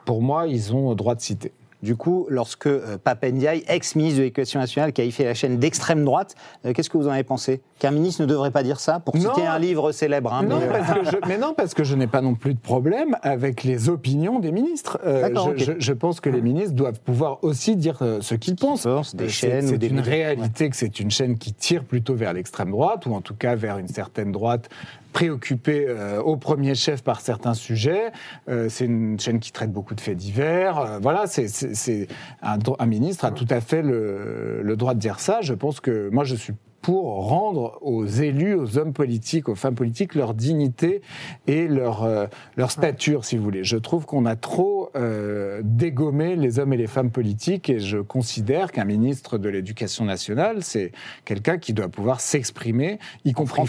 pour 0.04 0.22
moi, 0.22 0.46
ils 0.46 0.74
ont 0.74 0.94
droit 0.94 1.14
de 1.14 1.20
citer. 1.20 1.52
Du 1.82 1.96
coup, 1.96 2.26
lorsque 2.30 2.66
euh, 2.66 2.96
Papendiaï, 3.02 3.62
ex-ministre 3.68 4.18
de 4.18 4.22
l'Éducation 4.22 4.60
nationale, 4.60 4.92
qualifiait 4.92 5.26
la 5.26 5.34
chaîne 5.34 5.58
d'extrême 5.58 6.04
droite, 6.04 6.34
euh, 6.64 6.72
qu'est-ce 6.72 6.88
que 6.88 6.96
vous 6.96 7.08
en 7.08 7.10
avez 7.10 7.22
pensé? 7.22 7.60
Qu'un 7.78 7.90
ministre 7.90 8.22
ne 8.22 8.26
devrait 8.26 8.50
pas 8.50 8.62
dire 8.62 8.80
ça 8.80 9.00
Pour 9.00 9.14
citer 9.16 9.46
un 9.46 9.58
livre 9.58 9.92
célèbre. 9.92 10.32
Hein, 10.32 10.42
non, 10.44 10.58
mais, 10.58 10.68
parce 10.68 10.92
que 10.92 11.04
je, 11.04 11.38
non, 11.38 11.54
parce 11.54 11.74
que 11.74 11.84
je 11.84 11.94
n'ai 11.94 12.06
pas 12.06 12.22
non 12.22 12.34
plus 12.34 12.54
de 12.54 12.58
problème 12.58 13.16
avec 13.22 13.62
les 13.62 13.90
opinions 13.90 14.38
des 14.38 14.52
ministres. 14.52 14.98
Euh, 15.04 15.54
je, 15.56 15.92
pense 15.92 16.20
que 16.20 16.30
les 16.30 16.40
ministres 16.40 16.74
doivent 16.74 17.00
pouvoir 17.00 17.38
aussi 17.42 17.76
dire 17.76 17.98
ce 18.20 18.34
qu'ils 18.34 18.56
pensent. 18.56 18.86
Des 19.14 19.28
chaînes 19.28 19.66
C'est 19.66 19.86
une 19.86 20.00
réalité 20.00 20.70
que 20.70 20.76
c'est 20.76 21.00
une 21.00 21.10
chaîne 21.10 21.36
qui 21.36 21.52
tire 21.52 21.84
plutôt 21.84 22.14
vers 22.14 22.32
l'extrême 22.32 22.70
droite, 22.70 23.06
ou 23.06 23.14
en 23.14 23.20
tout 23.20 23.34
cas 23.34 23.54
vers 23.54 23.78
une 23.78 23.88
certaine 23.88 24.32
droite 24.32 24.70
préoccupé 25.16 25.86
euh, 25.88 26.20
au 26.20 26.36
premier 26.36 26.74
chef 26.74 27.02
par 27.02 27.22
certains 27.22 27.54
sujets. 27.54 28.12
Euh, 28.50 28.68
c'est 28.68 28.84
une 28.84 29.18
chaîne 29.18 29.40
qui 29.40 29.50
traite 29.50 29.72
beaucoup 29.72 29.94
de 29.94 30.00
faits 30.02 30.18
divers. 30.18 30.78
Euh, 30.78 30.98
voilà, 31.00 31.26
c'est 31.26 32.06
un, 32.42 32.86
ministre 32.86 33.24
a 33.24 33.30
tout 33.30 33.46
à 33.48 33.62
fait 33.62 33.80
le, 33.80 34.60
le 34.62 34.76
droit 34.76 34.92
de 34.92 34.98
dire 34.98 35.18
ça. 35.18 35.38
Je 35.40 35.54
pense 35.54 35.80
que 35.80 36.10
moi, 36.10 36.24
je 36.24 36.36
suis 36.36 36.52
pour 36.86 37.26
rendre 37.26 37.78
aux 37.80 38.06
élus, 38.06 38.54
aux 38.54 38.78
hommes 38.78 38.92
politiques, 38.92 39.48
aux 39.48 39.56
femmes 39.56 39.74
politiques 39.74 40.14
leur 40.14 40.34
dignité 40.34 41.02
et 41.48 41.66
leur, 41.66 42.04
euh, 42.04 42.26
leur 42.56 42.70
stature, 42.70 43.24
si 43.24 43.36
vous 43.36 43.42
voulez. 43.42 43.64
Je 43.64 43.76
trouve 43.76 44.06
qu'on 44.06 44.24
a 44.24 44.36
trop 44.36 44.75
euh, 44.94 45.60
dégommé 45.64 46.36
les 46.36 46.58
hommes 46.58 46.72
et 46.72 46.76
les 46.76 46.86
femmes 46.86 47.10
politiques 47.10 47.70
et 47.70 47.78
je 47.78 47.98
considère 47.98 48.72
qu'un 48.72 48.84
ministre 48.84 49.38
de 49.38 49.48
l'Éducation 49.48 50.04
nationale, 50.04 50.62
c'est 50.62 50.92
quelqu'un 51.24 51.58
qui 51.58 51.72
doit 51.72 51.88
pouvoir 51.88 52.20
s'exprimer, 52.20 52.98
y 53.24 53.32
compris, 53.32 53.62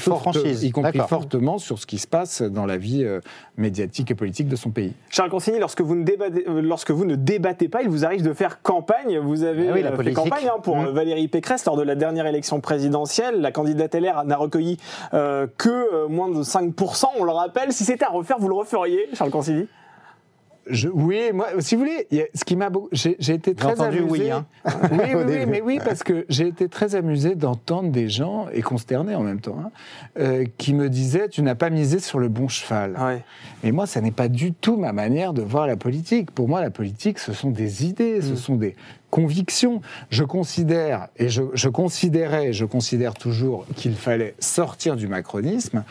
y 0.62 0.72
compris 0.72 1.00
fortement 1.08 1.58
sur 1.58 1.80
ce 1.80 1.86
qui 1.86 1.98
se 1.98 2.08
passe 2.08 2.42
dans 2.42 2.66
la 2.66 2.78
vie 2.78 3.04
euh, 3.04 3.22
médiatique 3.58 4.12
et 4.12 4.16
politique 4.16 4.48
de 4.48 4.56
son 4.56 4.72
pays. 4.72 4.94
Charles 5.10 5.30
Consigny, 5.30 5.60
lorsque 5.60 5.82
vous 5.82 5.96
ne 5.96 6.04
débattez, 6.04 6.46
lorsque 6.48 6.92
vous 6.92 7.06
ne 7.06 7.16
débattez 7.16 7.70
pas, 7.70 7.82
il 7.82 7.90
vous 7.90 8.06
arrive 8.06 8.24
de 8.24 8.34
faire 8.34 8.62
campagne. 8.62 9.18
Vous 9.18 9.44
avez 9.44 9.70
ah 9.70 9.96
fait 9.96 10.14
campagne 10.14 10.48
hein, 10.48 10.60
pour 10.62 10.78
mmh. 10.78 10.90
Valérie 10.90 11.28
Pécresse 11.28 11.66
lors 11.66 11.78
de 11.78 11.84
la 11.84 11.96
dernière 11.96 12.28
élection 12.28 12.60
présidentielle 12.60 13.42
la 13.42 13.52
candidate 13.52 13.96
LR 13.96 14.26
n'a 14.26 14.38
recueilli 14.38 14.78
euh, 15.14 15.48
que 15.58 15.70
euh, 15.70 16.08
moins 16.08 16.30
de 16.30 16.44
5%, 16.44 17.06
on 17.20 17.24
le 17.24 17.32
rappelle. 17.32 17.72
Si 17.72 17.84
c'était 17.84 18.06
à 18.06 18.10
refaire, 18.10 18.38
vous 18.40 18.50
le 18.50 18.56
referiez, 18.56 19.10
Charles 19.14 19.32
Consigny? 19.32 19.68
Oui, 20.94 21.32
moi, 21.34 21.48
si 21.60 21.76
vous 21.76 21.82
voulez, 21.82 22.08
ce 22.34 22.44
qui 22.44 22.56
m'a 22.56 22.70
j'ai 22.92 23.34
été 23.34 23.56
très 23.56 23.74
entendu 23.74 24.00
amusé. 24.00 24.10
Oui, 24.12 24.32
hein. 24.32 24.46
oui, 24.92 25.14
oui, 25.16 25.46
mais 25.48 25.62
oui, 25.62 25.80
parce 25.84 26.04
que 26.04 26.26
j'ai 26.30 26.48
été 26.48 26.68
très 26.68 26.96
amusé 26.96 27.36
d'entendre 27.36 27.90
des 27.92 28.10
gens 28.10 28.48
et 28.52 28.62
consterné 28.62 29.16
en 29.16 29.24
même 29.24 29.40
temps, 29.40 29.58
hein, 29.60 29.72
euh, 30.20 30.46
qui 30.58 30.74
me 30.74 30.90
disaient 30.90 31.30
tu 31.30 31.42
n'as 31.42 31.56
pas 31.56 31.70
misé 31.70 32.00
sur 32.00 32.20
le 32.20 32.28
bon 32.28 32.48
cheval. 32.48 32.98
Ouais. 33.00 33.24
Mais 33.64 33.72
moi, 33.72 33.86
ça 33.86 34.02
n'est 34.02 34.12
pas 34.12 34.28
du 34.28 34.54
tout 34.54 34.78
ma 34.78 34.94
manière 34.94 35.34
de 35.34 35.42
voir 35.42 35.68
la 35.68 35.76
politique. 35.76 36.32
Pour 36.32 36.48
moi, 36.48 36.62
la 36.62 36.72
politique, 36.72 37.20
ce 37.20 37.34
sont 37.34 37.52
des 37.52 37.86
idées, 37.86 38.22
ce 38.22 38.34
mm. 38.34 38.38
sont 38.38 38.56
des 38.56 38.76
convictions. 39.10 39.82
Je 40.10 40.24
considère 40.24 41.08
et 41.18 41.30
je, 41.30 41.44
je 41.54 41.70
considérais, 41.70 42.54
je 42.54 42.66
considère 42.66 43.14
toujours 43.14 43.66
qu'il 43.76 43.96
fallait 43.96 44.36
sortir 44.40 44.96
du 44.96 45.08
macronisme. 45.08 45.84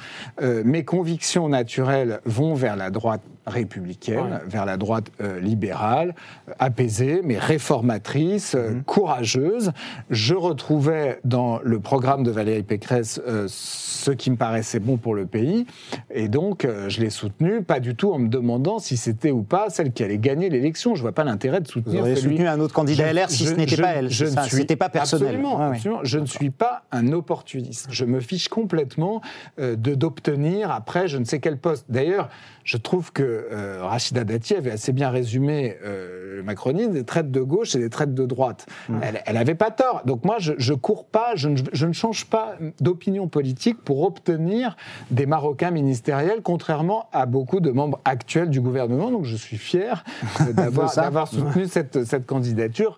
Euh, 0.42 0.62
mes 0.64 0.85
convictions 0.85 1.49
naturelles 1.49 2.20
vont 2.25 2.54
vers 2.54 2.76
la 2.76 2.90
droite 2.90 3.23
républicaine, 3.46 4.40
vers 4.49 4.66
la 4.66 4.76
droite 4.76 5.06
euh, 5.20 5.38
libérale, 5.38 6.16
apaisée, 6.58 7.21
mais 7.23 7.38
réformatrice, 7.38 8.56
euh, 8.56 8.71
mhm. 8.71 8.82
courageuse. 8.82 9.73
Je 10.10 10.34
retrouvais 10.34 11.21
dans 11.25 11.60
le 11.62 11.78
programme 11.78 12.25
de 12.25 12.32
Valérie 12.32 12.64
Pécresse 12.64 13.21
ce 13.47 14.10
qui 14.10 14.30
me 14.30 14.36
paraissait 14.36 14.80
bon 14.80 14.97
pour 14.97 15.14
le 15.14 15.26
pays, 15.26 15.67
et 16.10 16.28
donc 16.28 16.67
je 16.88 17.00
l'ai 17.00 17.10
soutenu, 17.10 17.62
pas 17.62 17.80
du 17.80 17.95
tout 17.95 18.12
en 18.12 18.19
me 18.19 18.28
demandant 18.28 18.78
si 18.78 18.97
c'était 18.97 19.30
ou 19.30 19.43
pas 19.43 19.71
celle 19.71 19.93
qui 19.93 20.02
allait 20.02 20.19
gagner 20.19 20.49
l'élection. 20.49 20.95
Je 20.95 21.02
vois 21.02 21.12
pas 21.12 21.25
l'intérêt 21.25 21.60
de 21.60 21.69
soutenir. 21.69 22.04
Vous 22.04 22.17
soutenu 22.17 22.49
un 22.49 22.60
autre 22.60 22.75
candidat 22.75 23.05
LR 23.12 23.30
si 23.30 23.47
ce 23.47 23.54
n'était 23.54 23.76
pas 23.76 23.92
elle. 23.92 24.10
Je 24.10 24.26
ne 24.26 24.30
suis 24.30 24.64
pas 24.76 24.88
personnel. 24.88 25.28
Absolument, 25.28 26.02
Je 26.02 26.19
ne 26.19 26.26
suis 26.26 26.50
pas 26.50 26.82
un 26.92 27.12
opportuniste. 27.12 27.88
Je 27.90 28.04
me 28.04 28.21
fiche 28.21 28.49
complètement 28.49 29.21
de 29.58 29.95
d'obtenir 29.97 30.71
après 30.71 31.08
je 31.08 31.19
ne 31.19 31.25
sais 31.25 31.40
quel 31.40 31.58
poste. 31.58 31.86
D'ailleurs, 31.88 32.28
je 32.66 32.76
trouve 32.76 33.12
que 33.12 33.23
euh, 33.23 33.84
Rachida 33.84 34.25
Dati 34.25 34.54
avait 34.54 34.73
assez 34.73 34.92
bien 34.92 35.10
résumé 35.10 35.76
euh, 35.84 36.36
le 36.36 36.42
macronisme, 36.42 36.92
des 36.92 37.04
traites 37.04 37.30
de 37.30 37.40
gauche 37.40 37.76
et 37.76 37.78
des 37.78 37.88
traites 37.88 38.12
de 38.12 38.26
droite. 38.26 38.66
Mmh. 38.88 38.99
Elle 39.25 39.34
n'avait 39.34 39.54
pas 39.54 39.71
tort. 39.71 40.02
Donc 40.04 40.25
moi, 40.25 40.36
je, 40.40 40.52
ne 40.52 40.76
cours 40.76 41.06
pas, 41.06 41.36
je 41.36 41.49
ne, 41.49 41.92
change 41.92 42.26
pas 42.26 42.56
d'opinion 42.80 43.28
politique 43.28 43.82
pour 43.82 44.02
obtenir 44.02 44.76
des 45.12 45.26
Marocains 45.26 45.71
ministériels, 45.71 46.40
contrairement 46.42 47.08
à 47.12 47.25
beaucoup 47.26 47.60
de 47.60 47.71
membres 47.71 48.00
actuels 48.04 48.50
du 48.50 48.60
gouvernement. 48.60 49.12
Donc 49.12 49.25
je 49.25 49.36
suis 49.36 49.58
fier 49.58 50.04
d'avoir 50.54 51.28
soutenu 51.28 51.66
cette, 51.66 52.04
cette, 52.04 52.26
candidature. 52.26 52.96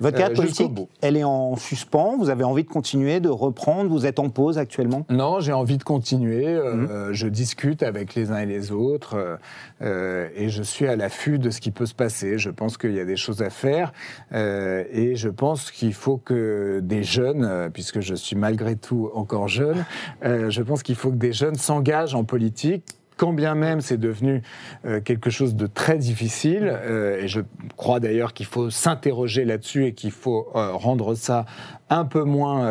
Votre 0.00 0.16
carrière 0.16 0.38
euh, 0.38 0.42
politique, 0.42 0.72
elle 1.02 1.16
est 1.16 1.24
en 1.24 1.56
suspens. 1.56 2.16
Vous 2.18 2.30
avez 2.30 2.44
envie 2.44 2.64
de 2.64 2.68
continuer, 2.68 3.20
de 3.20 3.28
reprendre. 3.28 3.90
Vous 3.90 4.06
êtes 4.06 4.18
en 4.18 4.28
pause 4.28 4.58
actuellement? 4.58 5.06
Non, 5.10 5.40
j'ai 5.40 5.52
envie 5.52 5.78
de 5.78 5.84
continuer. 5.84 6.46
Mmh. 6.58 7.12
Je 7.12 7.28
discute 7.28 7.82
avec 7.82 8.14
les 8.14 8.30
uns 8.30 8.38
et 8.38 8.46
les 8.46 8.72
autres. 8.72 9.14
Euh, 9.14 9.36
euh, 9.82 10.28
et 10.34 10.48
je 10.48 10.62
suis 10.62 10.86
à 10.86 10.96
l'affût 10.96 11.38
de 11.38 11.50
ce 11.50 11.60
qui 11.60 11.70
peut 11.70 11.86
se 11.86 11.94
passer. 11.94 12.38
Je 12.38 12.50
pense 12.50 12.76
qu'il 12.76 12.94
y 12.94 13.00
a 13.00 13.04
des 13.04 13.16
choses 13.16 13.42
à 13.42 13.50
faire 13.50 13.92
euh, 14.32 14.84
et 14.90 15.16
je 15.16 15.28
pense 15.28 15.70
qu'il 15.70 15.94
faut 15.94 16.16
que 16.16 16.80
des 16.82 17.02
jeunes, 17.02 17.70
puisque 17.72 18.00
je 18.00 18.14
suis 18.14 18.36
malgré 18.36 18.76
tout 18.76 19.10
encore 19.14 19.48
jeune, 19.48 19.84
je 20.22 20.62
pense 20.62 20.82
qu'il 20.82 20.96
faut 20.96 21.10
que 21.10 21.16
des 21.16 21.32
jeunes 21.32 21.54
s'engagent 21.54 22.14
en 22.14 22.24
politique 22.24 22.84
quand 23.18 23.34
bien 23.34 23.54
même 23.54 23.82
c'est 23.82 23.98
devenu 23.98 24.42
euh, 24.86 25.00
quelque 25.00 25.28
chose 25.28 25.54
de 25.54 25.66
très 25.66 25.98
difficile, 25.98 26.72
euh, 26.72 27.20
et 27.20 27.28
je 27.28 27.40
crois 27.76 28.00
d'ailleurs 28.00 28.32
qu'il 28.32 28.46
faut 28.46 28.70
s'interroger 28.70 29.44
là-dessus 29.44 29.86
et 29.86 29.92
qu'il 29.92 30.12
faut 30.12 30.48
euh, 30.54 30.72
rendre 30.72 31.14
ça 31.14 31.44
un 31.90 32.04
peu 32.04 32.22
moins, 32.22 32.68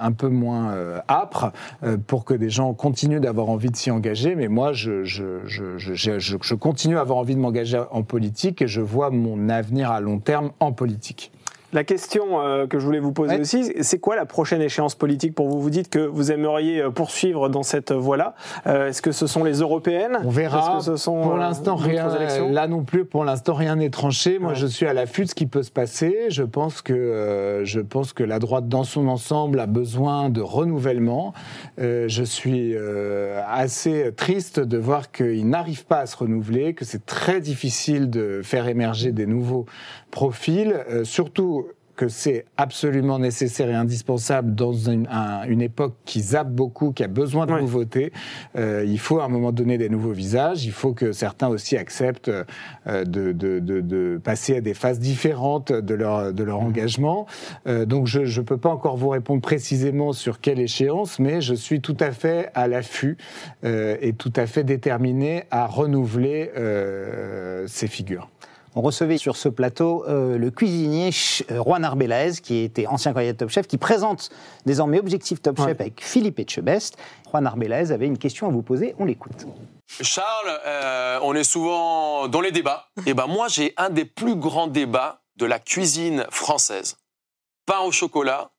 un 0.00 0.12
peu 0.12 0.28
moins 0.28 0.74
âpre 1.10 1.52
pour 2.06 2.24
que 2.24 2.32
des 2.32 2.48
gens 2.48 2.72
continuent 2.72 3.20
d'avoir 3.20 3.50
envie 3.50 3.68
de 3.68 3.76
s'y 3.76 3.90
engager. 3.90 4.34
Mais 4.34 4.48
moi, 4.48 4.72
je, 4.72 5.04
continue 6.54 6.96
à 6.96 7.02
avoir 7.02 7.18
envie 7.18 7.34
de 7.34 7.40
m'engager 7.40 7.82
en 7.90 8.02
politique 8.02 8.62
et 8.62 8.66
je 8.66 8.80
vois 8.80 9.10
mon 9.10 9.50
avenir 9.50 9.90
à 9.90 10.00
long 10.00 10.20
terme 10.20 10.52
en 10.58 10.72
politique. 10.72 11.32
La 11.72 11.84
question 11.84 12.40
euh, 12.40 12.66
que 12.66 12.80
je 12.80 12.84
voulais 12.84 12.98
vous 12.98 13.12
poser 13.12 13.38
aussi, 13.38 13.72
c'est 13.80 14.00
quoi 14.00 14.16
la 14.16 14.26
prochaine 14.26 14.60
échéance 14.60 14.96
politique 14.96 15.36
pour 15.36 15.48
vous? 15.48 15.60
Vous 15.60 15.70
dites 15.70 15.88
que 15.88 16.00
vous 16.00 16.32
aimeriez 16.32 16.82
euh, 16.82 16.90
poursuivre 16.90 17.48
dans 17.48 17.62
cette 17.62 17.92
voie-là. 17.92 18.34
Euh, 18.66 18.88
est-ce 18.88 19.00
que 19.00 19.12
ce 19.12 19.28
sont 19.28 19.44
les 19.44 19.60
européennes? 19.60 20.18
On 20.24 20.30
verra. 20.30 20.78
Que 20.78 20.84
ce 20.84 20.96
sont, 20.96 21.20
pour 21.20 21.36
l'instant, 21.36 21.76
rien. 21.76 22.08
Là 22.50 22.66
non 22.66 22.82
plus, 22.82 23.04
pour 23.04 23.24
l'instant, 23.24 23.54
rien 23.54 23.76
n'est 23.76 23.90
tranché. 23.90 24.40
Moi, 24.40 24.54
je 24.54 24.66
suis 24.66 24.86
à 24.86 24.92
l'affût 24.92 25.24
de 25.24 25.28
ce 25.28 25.34
qui 25.34 25.46
peut 25.46 25.62
se 25.62 25.70
passer. 25.70 26.26
Je 26.28 26.42
pense 26.42 26.82
que 26.82 27.62
je 27.64 27.80
pense 27.80 28.12
que 28.12 28.24
la 28.24 28.38
droite, 28.38 28.68
dans 28.68 28.84
son 28.84 29.06
ensemble, 29.06 29.60
a 29.60 29.66
besoin 29.66 30.28
de 30.28 30.40
renouvellement. 30.40 31.34
je 31.78 32.22
suis 32.24 32.74
assez 33.46 34.12
triste 34.16 34.58
de 34.58 34.78
voir 34.78 35.12
qu'il 35.12 35.48
n'arrive 35.48 35.86
pas 35.86 35.98
à 35.98 36.06
se 36.06 36.16
renouveler, 36.16 36.74
que 36.74 36.84
c'est 36.84 37.06
très 37.06 37.40
difficile 37.40 38.10
de 38.10 38.40
faire 38.42 38.66
émerger 38.66 39.12
des 39.12 39.26
nouveaux 39.26 39.66
profils, 40.10 40.74
surtout 41.04 41.59
que 42.00 42.08
c'est 42.08 42.46
absolument 42.56 43.18
nécessaire 43.18 43.68
et 43.68 43.74
indispensable 43.74 44.54
dans 44.54 44.72
une, 44.72 45.06
une, 45.46 45.60
époque 45.60 45.96
qui 46.06 46.22
zappe 46.22 46.48
beaucoup, 46.48 46.92
qui 46.92 47.04
a 47.04 47.08
besoin 47.08 47.44
de 47.44 47.52
nouveautés. 47.52 48.10
Euh, 48.56 48.86
il 48.86 48.98
faut 48.98 49.20
à 49.20 49.26
un 49.26 49.28
moment 49.28 49.52
donné 49.52 49.76
des 49.76 49.90
nouveaux 49.90 50.12
visages. 50.12 50.64
Il 50.64 50.72
faut 50.72 50.94
que 50.94 51.12
certains 51.12 51.48
aussi 51.48 51.76
acceptent 51.76 52.30
euh, 52.30 53.04
de, 53.04 53.32
de, 53.32 53.58
de, 53.58 53.82
de, 53.82 54.18
passer 54.24 54.56
à 54.56 54.60
des 54.62 54.72
phases 54.72 54.98
différentes 54.98 55.72
de 55.72 55.94
leur, 55.94 56.32
de 56.32 56.42
leur 56.42 56.62
mmh. 56.62 56.66
engagement. 56.66 57.26
Euh, 57.66 57.84
donc 57.84 58.06
je 58.06 58.20
ne 58.20 58.46
peux 58.46 58.56
pas 58.56 58.70
encore 58.70 58.96
vous 58.96 59.10
répondre 59.10 59.42
précisément 59.42 60.14
sur 60.14 60.40
quelle 60.40 60.58
échéance, 60.58 61.18
mais 61.18 61.42
je 61.42 61.52
suis 61.52 61.82
tout 61.82 61.98
à 62.00 62.12
fait 62.12 62.48
à 62.54 62.66
l'affût 62.66 63.18
et 63.62 64.14
tout 64.16 64.32
à 64.36 64.46
fait 64.46 64.64
déterminé 64.64 65.44
à 65.50 65.66
renouveler 65.66 66.50
ces 67.66 67.88
figures. 67.88 68.30
On 68.76 68.82
recevait 68.82 69.18
sur 69.18 69.36
ce 69.36 69.48
plateau 69.48 70.04
euh, 70.08 70.38
le 70.38 70.50
cuisinier 70.50 71.10
Juan 71.12 71.84
Arbelaez, 71.84 72.34
qui 72.42 72.58
était 72.58 72.86
ancien 72.86 73.12
candidat 73.12 73.34
Top 73.34 73.50
Chef, 73.50 73.66
qui 73.66 73.78
présente 73.78 74.30
désormais 74.64 74.98
Objectif 74.98 75.42
Top 75.42 75.56
Chef 75.56 75.80
avec 75.80 76.02
Philippe 76.02 76.38
Etchebest. 76.38 76.96
Juan 77.30 77.46
Arbelaez 77.46 77.90
avait 77.90 78.06
une 78.06 78.18
question 78.18 78.46
à 78.46 78.50
vous 78.50 78.62
poser, 78.62 78.94
on 78.98 79.04
l'écoute. 79.04 79.46
Charles, 79.88 81.20
on 81.22 81.34
est 81.34 81.44
souvent 81.44 82.28
dans 82.28 82.40
les 82.40 82.52
débats. 82.52 82.88
Et 83.06 83.14
ben 83.14 83.26
moi, 83.26 83.48
j'ai 83.48 83.74
un 83.76 83.90
des 83.90 84.04
plus 84.04 84.36
grands 84.36 84.68
débats 84.68 85.20
de 85.36 85.46
la 85.46 85.58
cuisine 85.58 86.24
française. 86.30 86.96
Pain 87.66 87.80
au 87.80 87.90
chocolat 87.90 88.52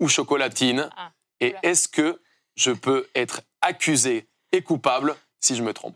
ou 0.00 0.08
chocolatine? 0.08 0.90
Ah, 0.96 1.10
et 1.40 1.54
est-ce 1.62 1.88
que 1.88 2.20
je 2.54 2.70
peux 2.70 3.06
être 3.14 3.42
accusé 3.60 4.28
et 4.52 4.62
coupable 4.62 5.14
si 5.40 5.54
je 5.54 5.62
me 5.62 5.72
trompe. 5.72 5.94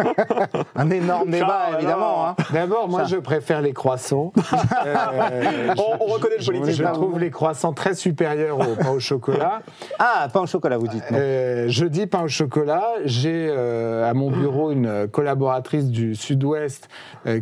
un 0.74 0.90
énorme 0.90 1.30
débat, 1.30 1.68
évidemment. 1.76 2.28
Hein. 2.28 2.36
D'abord, 2.52 2.88
moi, 2.88 3.04
je 3.04 3.16
préfère 3.16 3.60
les 3.60 3.72
croissants. 3.72 4.32
Euh, 4.84 5.74
on, 5.78 6.06
reconnaît 6.06 6.36
le 6.38 6.44
politique. 6.44 6.74
Je, 6.74 6.84
trouve 6.84 7.18
les 7.18 7.30
croissants 7.30 7.72
très 7.72 7.94
supérieurs 7.94 8.58
au 8.58 8.74
pain 8.74 8.90
au 8.90 9.00
chocolat. 9.00 9.62
Ah, 9.98 10.28
pain 10.32 10.40
au 10.40 10.46
chocolat, 10.46 10.78
vous 10.78 10.88
dites. 10.88 11.04
Euh, 11.12 11.66
je 11.68 11.84
dis 11.84 12.06
pain 12.06 12.22
au 12.22 12.28
chocolat. 12.28 12.84
J'ai 13.04 13.48
euh, 13.48 14.08
à 14.08 14.14
mon 14.14 14.30
bureau 14.30 14.72
une 14.72 15.08
collaboratrice 15.08 15.86
du 15.86 16.14
Sud-Ouest 16.14 16.88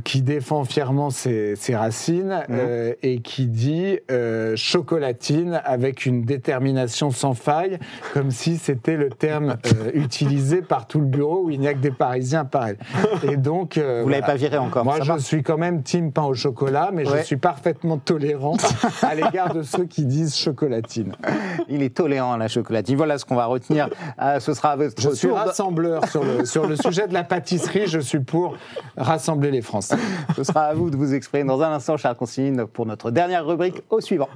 qui 0.05 0.23
défend 0.23 0.65
fièrement 0.65 1.11
ses, 1.11 1.57
racines 1.73 2.45
mmh. 2.49 2.59
et 3.03 3.21
qui 3.21 3.47
dit 3.47 3.99
chocolatine 4.57 5.61
avec 5.65 6.07
une 6.07 6.25
détermination 6.25 7.11
sans 7.11 7.35
faille, 7.35 7.79
comme 8.13 8.31
si 8.31 8.59
c'était 8.59 8.97
le 8.97 9.11
terme 9.11 9.57
utilisé 9.95 10.63
par 10.63 10.87
tout 10.87 11.01
le 11.01 11.07
bureau 11.07 11.20
où 11.23 11.51
il 11.51 11.61
n'y 11.61 11.69
a 11.69 11.75
que 11.75 11.79
des 11.79 11.91
Parisiens 11.91 12.45
par 12.45 12.69
Et 13.23 13.37
donc, 13.37 13.79
euh, 13.79 14.03
vous 14.03 14.09
l'avez 14.09 14.23
pas 14.23 14.35
viré 14.35 14.59
encore. 14.59 14.85
Moi, 14.85 15.01
je 15.03 15.19
suis 15.19 15.43
quand 15.43 15.59
même 15.59 15.83
team 15.83 16.13
pain 16.13 16.23
au 16.23 16.35
chocolat, 16.35 16.91
mais 16.93 17.05
je 17.05 17.23
suis 17.23 17.37
parfaitement 17.37 17.99
tolérant 17.99 18.57
à 19.03 19.15
l'égard 19.15 19.55
de 19.55 19.63
ceux 19.63 19.85
qui 19.85 20.05
disent 20.07 20.37
chocolatine. 20.37 21.13
Il 21.69 21.83
est 21.83 21.95
tolérant 21.95 22.33
à 22.33 22.39
la 22.39 22.49
chocolatine. 22.49 22.97
Voilà 22.97 23.19
ce 23.19 23.25
qu'on 23.25 23.37
va 23.37 23.47
retenir. 23.47 23.89
Euh, 24.21 24.41
ce 24.41 24.55
sera 24.55 24.77
votre 24.77 25.01
Je 25.01 25.11
suis 25.11 25.31
rassembleur 25.31 26.07
sur 26.09 26.25
le 26.25 26.45
sur 26.45 26.67
le 26.67 26.77
sujet 26.77 27.07
de 27.07 27.15
la 27.15 27.25
pâtisserie. 27.25 27.87
Je 27.87 28.01
suis 28.01 28.21
pour 28.21 28.57
rassembler 28.97 29.51
les 29.51 29.63
Français. 29.63 29.97
Ce 30.37 30.45
sera 30.45 30.63
à 30.63 30.75
vous 30.75 30.91
de 30.91 30.97
vous 30.97 31.15
exprimer 31.15 31.45
dans 31.45 31.63
un 31.63 31.73
instant, 31.73 31.97
Charles 31.97 32.17
Consigne, 32.17 32.67
pour 32.67 32.87
notre 32.87 33.11
dernière 33.11 33.47
rubrique 33.47 33.83
au 33.91 34.01
suivant. 34.01 34.29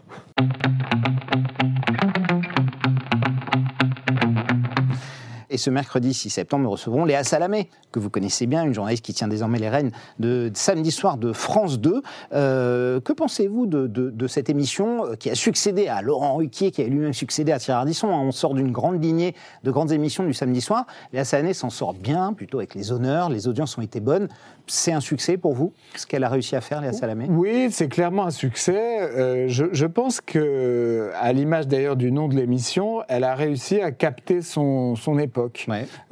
Et 5.55 5.57
ce 5.57 5.71
mercredi 5.71 6.13
6 6.13 6.31
septembre, 6.31 6.65
nous 6.65 6.71
recevrons 6.73 7.05
Léa 7.05 7.23
Salamé, 7.23 7.69
que 7.93 8.01
vous 8.01 8.11
connaissez 8.11 8.47
bien, 8.47 8.65
une 8.65 8.75
journaliste 8.75 9.05
qui 9.05 9.15
tient 9.15 9.29
désormais 9.29 9.61
les 9.61 9.69
rênes 9.69 9.93
de, 10.19 10.51
samedi 10.53 10.91
soir 10.91 11.17
de 11.17 11.33
France 11.33 11.79
2. 11.79 12.03
Euh, 12.33 13.01
que 13.01 13.13
pensez-vous 13.13 13.67
de, 13.67 14.27
cette 14.27 14.51
émission 14.51 15.07
euh, 15.07 15.15
qui 15.15 15.31
a 15.31 15.37
succédé 15.37 15.87
à 15.87 16.03
Laurent 16.03 16.35
Ruquier, 16.35 16.73
qui 16.73 16.83
a 16.83 16.89
lui-même 16.89 17.13
succédé 17.13 17.53
à 17.53 17.61
Thierry 17.61 17.79
Ardisson 17.79 18.09
On 18.09 18.33
sort 18.33 18.55
d'une 18.55 18.73
grande 18.73 19.01
lignée 19.01 19.37
de 19.63 19.71
grandes 19.71 19.93
émissions 19.93 20.25
du 20.25 20.35
samedi 20.35 20.61
soir. 20.61 20.87
Léa 21.13 21.25
Salamé 21.25 21.55
s'en 21.55 21.71
sort 21.71 21.95
bien, 21.95 22.33
plutôt 22.33 22.59
avec 22.59 22.75
les 22.75 22.91
honneurs, 22.91 23.31
les 23.31 23.47
audiences 23.47 23.79
ont 23.79 23.83
été 23.83 24.01
bonnes. 24.01 24.27
C'est 24.67 24.93
un 24.93 25.01
succès 25.01 25.37
pour 25.37 25.55
vous, 25.55 25.73
ce 25.95 26.05
qu'elle 26.05 26.25
a 26.25 26.29
réussi 26.29 26.57
à 26.57 26.63
faire, 26.63 26.81
Léa 26.81 26.93
Salamé? 26.93 27.27
Oui, 27.31 27.69
c'est 27.71 27.89
clairement 27.89 28.27
un 28.27 28.31
succès. 28.31 29.03
Euh, 29.03 29.47
je, 29.47 29.87
pense 29.87 30.21
que, 30.21 31.13
à 31.15 31.33
l'image 31.33 31.69
d'ailleurs 31.69 31.95
du 31.95 32.11
nom 32.11 32.27
de 32.27 32.35
l'émission, 32.35 33.03
elle 33.07 33.23
a 33.23 33.37
réussi 33.37 33.81
à 33.81 33.93
capter 33.93 34.43
son 34.43 34.97
époque. 35.21 35.44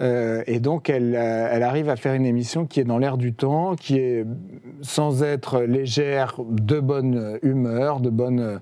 Euh, 0.01 0.43
et 0.47 0.61
donc, 0.61 0.91
elle, 0.91 1.15
euh, 1.15 1.49
elle, 1.51 1.63
arrive 1.63 1.89
à 1.89 1.97
faire 1.97 2.15
une 2.15 2.27
émission 2.27 2.67
qui 2.67 2.81
est 2.81 2.85
dans 2.85 2.99
l'air 2.99 3.17
du 3.17 3.33
temps, 3.33 3.77
qui 3.77 3.99
est 3.99 4.25
sans 4.81 5.23
être 5.23 5.63
légère, 5.63 6.37
de 6.49 6.81
bonne 6.81 7.39
humeur, 7.43 8.01
de 8.01 8.11
bonne 8.11 8.61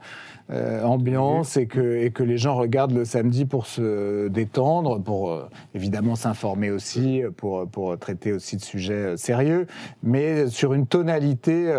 euh, 0.52 0.82
ambiance 0.82 1.56
et 1.56 1.66
que, 1.66 1.98
et 1.98 2.10
que 2.10 2.24
les 2.24 2.36
gens 2.36 2.56
regardent 2.56 2.94
le 2.94 3.04
samedi 3.04 3.44
pour 3.44 3.66
se 3.66 4.26
détendre, 4.26 5.00
pour 5.00 5.30
euh, 5.30 5.48
évidemment 5.76 6.16
s'informer 6.16 6.72
aussi, 6.72 7.22
pour, 7.36 7.68
pour 7.68 7.96
traiter 7.98 8.32
aussi 8.32 8.56
de 8.56 8.60
sujets 8.60 8.94
euh, 8.94 9.16
sérieux, 9.16 9.68
mais 10.02 10.48
sur 10.48 10.74
une 10.74 10.88
tonalité 10.88 11.72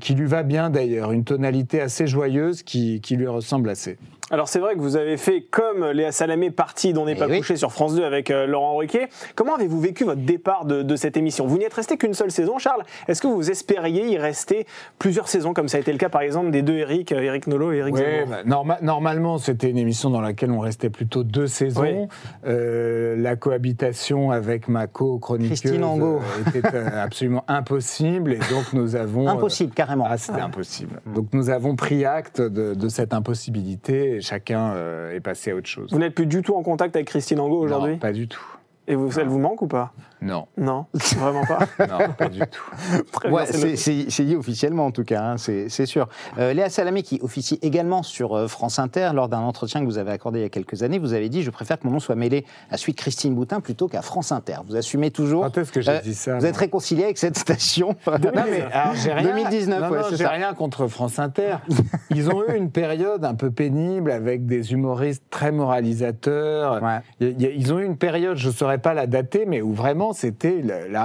qui 0.00 0.14
lui 0.14 0.26
va 0.26 0.42
bien 0.42 0.70
d'ailleurs, 0.70 1.12
une 1.12 1.24
tonalité 1.24 1.80
assez 1.80 2.06
joyeuse 2.06 2.62
qui, 2.62 3.00
qui 3.00 3.16
lui 3.16 3.26
ressemble 3.26 3.68
assez. 3.68 3.98
Alors 4.30 4.48
c'est 4.48 4.58
vrai 4.58 4.74
que 4.74 4.80
vous 4.80 4.96
avez 4.96 5.18
fait 5.18 5.42
comme 5.42 5.84
Léa 5.84 6.10
Salamé, 6.10 6.50
partie 6.50 6.94
dont 6.94 7.04
n'est 7.04 7.14
pas 7.14 7.28
couché 7.28 7.56
sur 7.56 7.72
France 7.72 7.94
2 7.94 8.04
avec 8.04 8.30
Laurent 8.30 8.76
Ruquier. 8.76 9.08
Comment 9.34 9.54
avez-vous 9.54 9.80
vécu 9.80 10.04
votre 10.04 10.22
départ 10.22 10.64
de, 10.64 10.82
de 10.82 10.96
cette 10.96 11.16
émission? 11.18 11.46
Vous 11.46 11.58
n'y 11.58 11.64
êtes 11.64 11.74
resté 11.74 11.98
qu'une 11.98 12.14
seule 12.14 12.30
saison, 12.30 12.58
Charles? 12.58 12.84
Est-ce 13.06 13.20
que 13.20 13.26
vous 13.26 13.50
espériez 13.50 14.06
y 14.06 14.16
rester 14.16 14.66
plusieurs 14.98 15.28
saisons, 15.28 15.52
comme 15.52 15.68
ça 15.68 15.76
a 15.76 15.80
été 15.80 15.92
le 15.92 15.98
cas 15.98 16.08
par 16.08 16.22
exemple 16.22 16.50
des 16.50 16.62
deux 16.62 16.76
Eric, 16.76 17.12
Eric 17.12 17.46
Nolot 17.46 17.73
oui, 17.82 18.02
bah, 18.28 18.42
normalement, 18.82 19.38
c'était 19.38 19.70
une 19.70 19.78
émission 19.78 20.10
dans 20.10 20.20
laquelle 20.20 20.50
on 20.50 20.60
restait 20.60 20.90
plutôt 20.90 21.24
deux 21.24 21.46
saisons. 21.46 22.08
Euh, 22.46 23.16
la 23.16 23.36
cohabitation 23.36 24.30
avec 24.30 24.68
ma 24.68 24.86
co-chroniqueuse 24.86 25.72
euh, 25.72 26.18
était 26.46 26.74
euh, 26.74 26.88
absolument 27.04 27.44
impossible. 27.48 28.32
Et 28.32 28.38
donc, 28.38 28.72
nous 28.72 28.96
avons. 28.96 29.28
Impossible, 29.28 29.72
carrément. 29.72 30.06
Ah, 30.08 30.18
c'était 30.18 30.40
impossible. 30.40 31.00
Donc, 31.14 31.28
nous 31.32 31.50
avons 31.50 31.76
pris 31.76 32.04
acte 32.04 32.40
de, 32.40 32.88
cette 32.88 33.14
impossibilité 33.14 34.16
et 34.16 34.20
chacun 34.20 34.74
est 35.10 35.20
passé 35.20 35.50
à 35.50 35.56
autre 35.56 35.66
chose. 35.66 35.90
Vous 35.90 35.98
n'êtes 35.98 36.14
plus 36.14 36.26
du 36.26 36.42
tout 36.42 36.54
en 36.54 36.62
contact 36.62 36.94
avec 36.96 37.08
Christine 37.08 37.40
Angot 37.40 37.60
aujourd'hui? 37.60 37.96
Pas 37.96 38.12
du 38.12 38.28
tout. 38.28 38.44
Et 38.86 38.94
vous, 38.94 39.18
elle 39.18 39.28
vous 39.28 39.38
manque 39.38 39.62
ou 39.62 39.66
pas? 39.66 39.92
Non. 40.24 40.46
Non, 40.56 40.86
vraiment 41.16 41.44
pas 41.44 41.58
Non, 41.86 42.12
pas 42.16 42.28
du 42.28 42.40
tout. 42.40 43.28
ouais, 43.28 43.44
c'est 43.46 44.24
dit 44.24 44.36
officiellement 44.36 44.86
en 44.86 44.90
tout 44.90 45.04
cas, 45.04 45.22
hein, 45.22 45.36
c'est 45.36 45.86
sûr. 45.86 46.08
Euh, 46.38 46.54
Léa 46.54 46.70
Salamé, 46.70 47.02
qui 47.02 47.20
officie 47.22 47.58
également 47.60 48.02
sur 48.02 48.34
euh, 48.34 48.48
France 48.48 48.78
Inter, 48.78 49.10
lors 49.12 49.28
d'un 49.28 49.40
entretien 49.40 49.82
que 49.82 49.86
vous 49.86 49.98
avez 49.98 50.12
accordé 50.12 50.38
il 50.38 50.42
y 50.42 50.46
a 50.46 50.48
quelques 50.48 50.82
années, 50.82 50.98
vous 50.98 51.12
avez 51.12 51.28
dit 51.28 51.42
Je 51.42 51.50
préfère 51.50 51.78
que 51.78 51.86
mon 51.86 51.92
nom 51.92 52.00
soit 52.00 52.14
mêlé 52.14 52.46
à 52.70 52.78
celui 52.78 52.94
de 52.94 52.98
Christine 52.98 53.34
Boutin 53.34 53.60
plutôt 53.60 53.86
qu'à 53.86 54.00
France 54.00 54.32
Inter. 54.32 54.56
Vous 54.66 54.76
assumez 54.76 55.10
toujours. 55.10 55.42
Quand 55.42 55.58
est-ce 55.58 55.72
que 55.72 55.82
j'ai 55.82 55.90
euh, 55.90 56.00
dit 56.00 56.14
ça 56.14 56.38
Vous 56.38 56.46
êtes 56.46 56.56
réconcilié 56.56 57.04
avec 57.04 57.18
cette 57.18 57.36
station 57.36 57.94
Non, 58.06 58.16
mais 58.50 58.62
alors, 58.72 58.94
rien. 58.94 59.22
2019, 59.22 59.80
non, 59.80 59.90
non, 59.90 60.02
j'ai 60.10 60.26
rien 60.26 60.54
contre 60.54 60.86
France 60.86 61.18
Inter. 61.18 61.56
Ils 62.10 62.30
ont 62.30 62.42
eu 62.48 62.56
une 62.56 62.70
période 62.70 63.26
un 63.26 63.34
peu 63.34 63.50
pénible 63.50 64.10
avec 64.10 64.46
des 64.46 64.72
humoristes 64.72 65.24
très 65.28 65.52
moralisateurs. 65.52 66.80
Ils 67.20 67.72
ont 67.74 67.78
eu 67.78 67.84
une 67.84 67.98
période, 67.98 68.38
je 68.38 68.48
ne 68.48 68.52
saurais 68.52 68.78
pas 68.78 68.94
la 68.94 69.06
dater, 69.06 69.44
mais 69.44 69.60
où 69.60 69.74
vraiment 69.74 70.13
c'était 70.14 70.62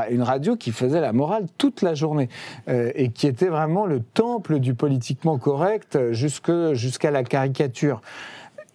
une 0.09 0.21
radio 0.21 0.55
qui 0.55 0.71
faisait 0.71 1.01
la 1.01 1.13
morale 1.13 1.45
toute 1.57 1.81
la 1.81 1.93
journée 1.93 2.29
euh, 2.67 2.91
et 2.95 3.09
qui 3.09 3.27
était 3.27 3.47
vraiment 3.47 3.85
le 3.85 4.01
temple 4.01 4.59
du 4.59 4.73
politiquement 4.73 5.37
correct 5.37 5.97
jusqu'à 6.11 7.11
la 7.11 7.23
caricature. 7.23 8.01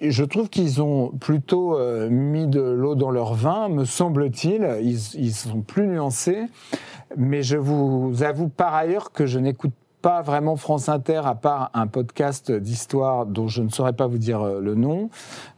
je 0.01 0.25
trouve 0.25 0.49
qu'ils 0.49 0.83
ont 0.83 1.09
plutôt 1.09 1.79
euh, 1.79 2.09
mis 2.11 2.47
de 2.47 2.61
l'eau 2.61 2.95
dans 2.95 3.11
leur 3.11 3.35
vin, 3.35 3.69
me 3.69 3.85
semble-t-il. 3.85 4.67
Ils, 4.83 5.33
sont 5.33 5.61
plus 5.61 5.87
nuancés. 5.87 6.45
Mais 7.17 7.43
je 7.43 7.57
vous 7.57 8.23
avoue 8.23 8.49
par 8.49 8.75
ailleurs 8.75 9.13
que 9.13 9.27
je 9.27 9.39
n'écoute 9.39 9.73
pas 10.03 10.21
vraiment 10.21 10.57
France 10.57 10.89
Inter 10.89 11.23
à 11.25 11.35
part 11.35 11.71
un 11.73 11.87
podcast 11.87 12.53
d'histoire 12.53 13.25
dont 13.25 13.49
je 13.49 13.63
ne 13.63 13.69
saurais 13.69 13.93
pas 13.95 14.07
vous 14.07 14.19
dire 14.19 14.43
euh, 14.43 14.61
le 14.61 14.75
nom. 14.75 15.11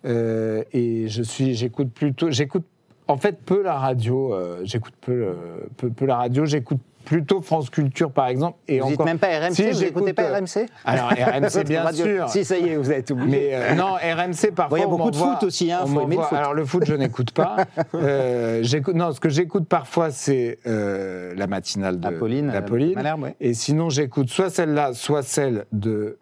et 0.05 1.09
je 1.09 1.23
suis, 1.23 1.55
j'écoute 1.55 1.91
plutôt, 1.93 2.31
j'écoute 2.31 2.65
en 3.09 3.17
fait 3.17 3.41
peu 3.45 3.63
la 3.63 3.79
radio. 3.79 4.35
Euh, 4.35 4.61
j'écoute 4.65 4.95
peu, 5.01 5.35
peu, 5.77 5.91
peu 5.91 6.07
la 6.07 6.17
radio. 6.17 6.45
J'écoute 6.45 6.81
plutôt 7.07 7.41
France 7.41 7.71
Culture, 7.71 8.11
par 8.11 8.27
exemple. 8.27 8.59
Et 8.69 8.81
vous 8.81 8.91
n'êtes 8.91 9.05
même 9.05 9.19
pas 9.19 9.29
RMC 9.29 9.73
Vous 9.73 9.81
n'écoutez 9.81 10.13
pas 10.13 10.25
euh, 10.25 10.39
RMC 10.39 10.67
Alors, 10.85 11.09
RMC, 11.11 11.65
bien 11.65 11.91
sûr. 11.93 12.29
Si, 12.29 12.45
ça 12.45 12.59
y 12.59 12.69
est, 12.69 12.77
vous 12.77 12.91
êtes 12.91 13.11
oublié. 13.11 13.31
Mais 13.31 13.55
euh, 13.55 13.75
non, 13.75 13.95
RMC, 13.95 14.53
parfois. 14.55 14.79
Il 14.79 14.83
y 14.83 14.85
a 14.85 14.89
beaucoup 14.89 15.11
de 15.11 15.17
foot 15.17 15.45
aussi, 15.45 15.73
hein, 15.73 15.87
faut 15.87 16.03
aimer 16.03 16.17
le 16.17 16.23
foot. 16.23 16.37
Alors, 16.37 16.53
le 16.53 16.65
foot, 16.65 16.83
je 16.85 16.95
n'écoute 16.95 17.31
pas. 17.31 17.59
euh, 17.95 18.63
non, 18.93 19.13
ce 19.13 19.21
que 19.21 19.29
j'écoute 19.29 19.67
parfois, 19.69 20.11
c'est 20.11 20.59
la 20.67 21.47
matinale 21.47 22.01
de 22.01 22.07
Apolline. 22.07 22.51
Apolline. 22.51 23.01
Et 23.41 23.55
sinon, 23.55 23.89
j'écoute 23.89 24.29
soit 24.29 24.51
celle-là, 24.51 24.93
soit 24.93 25.23
celle 25.23 25.65
de 25.73 26.19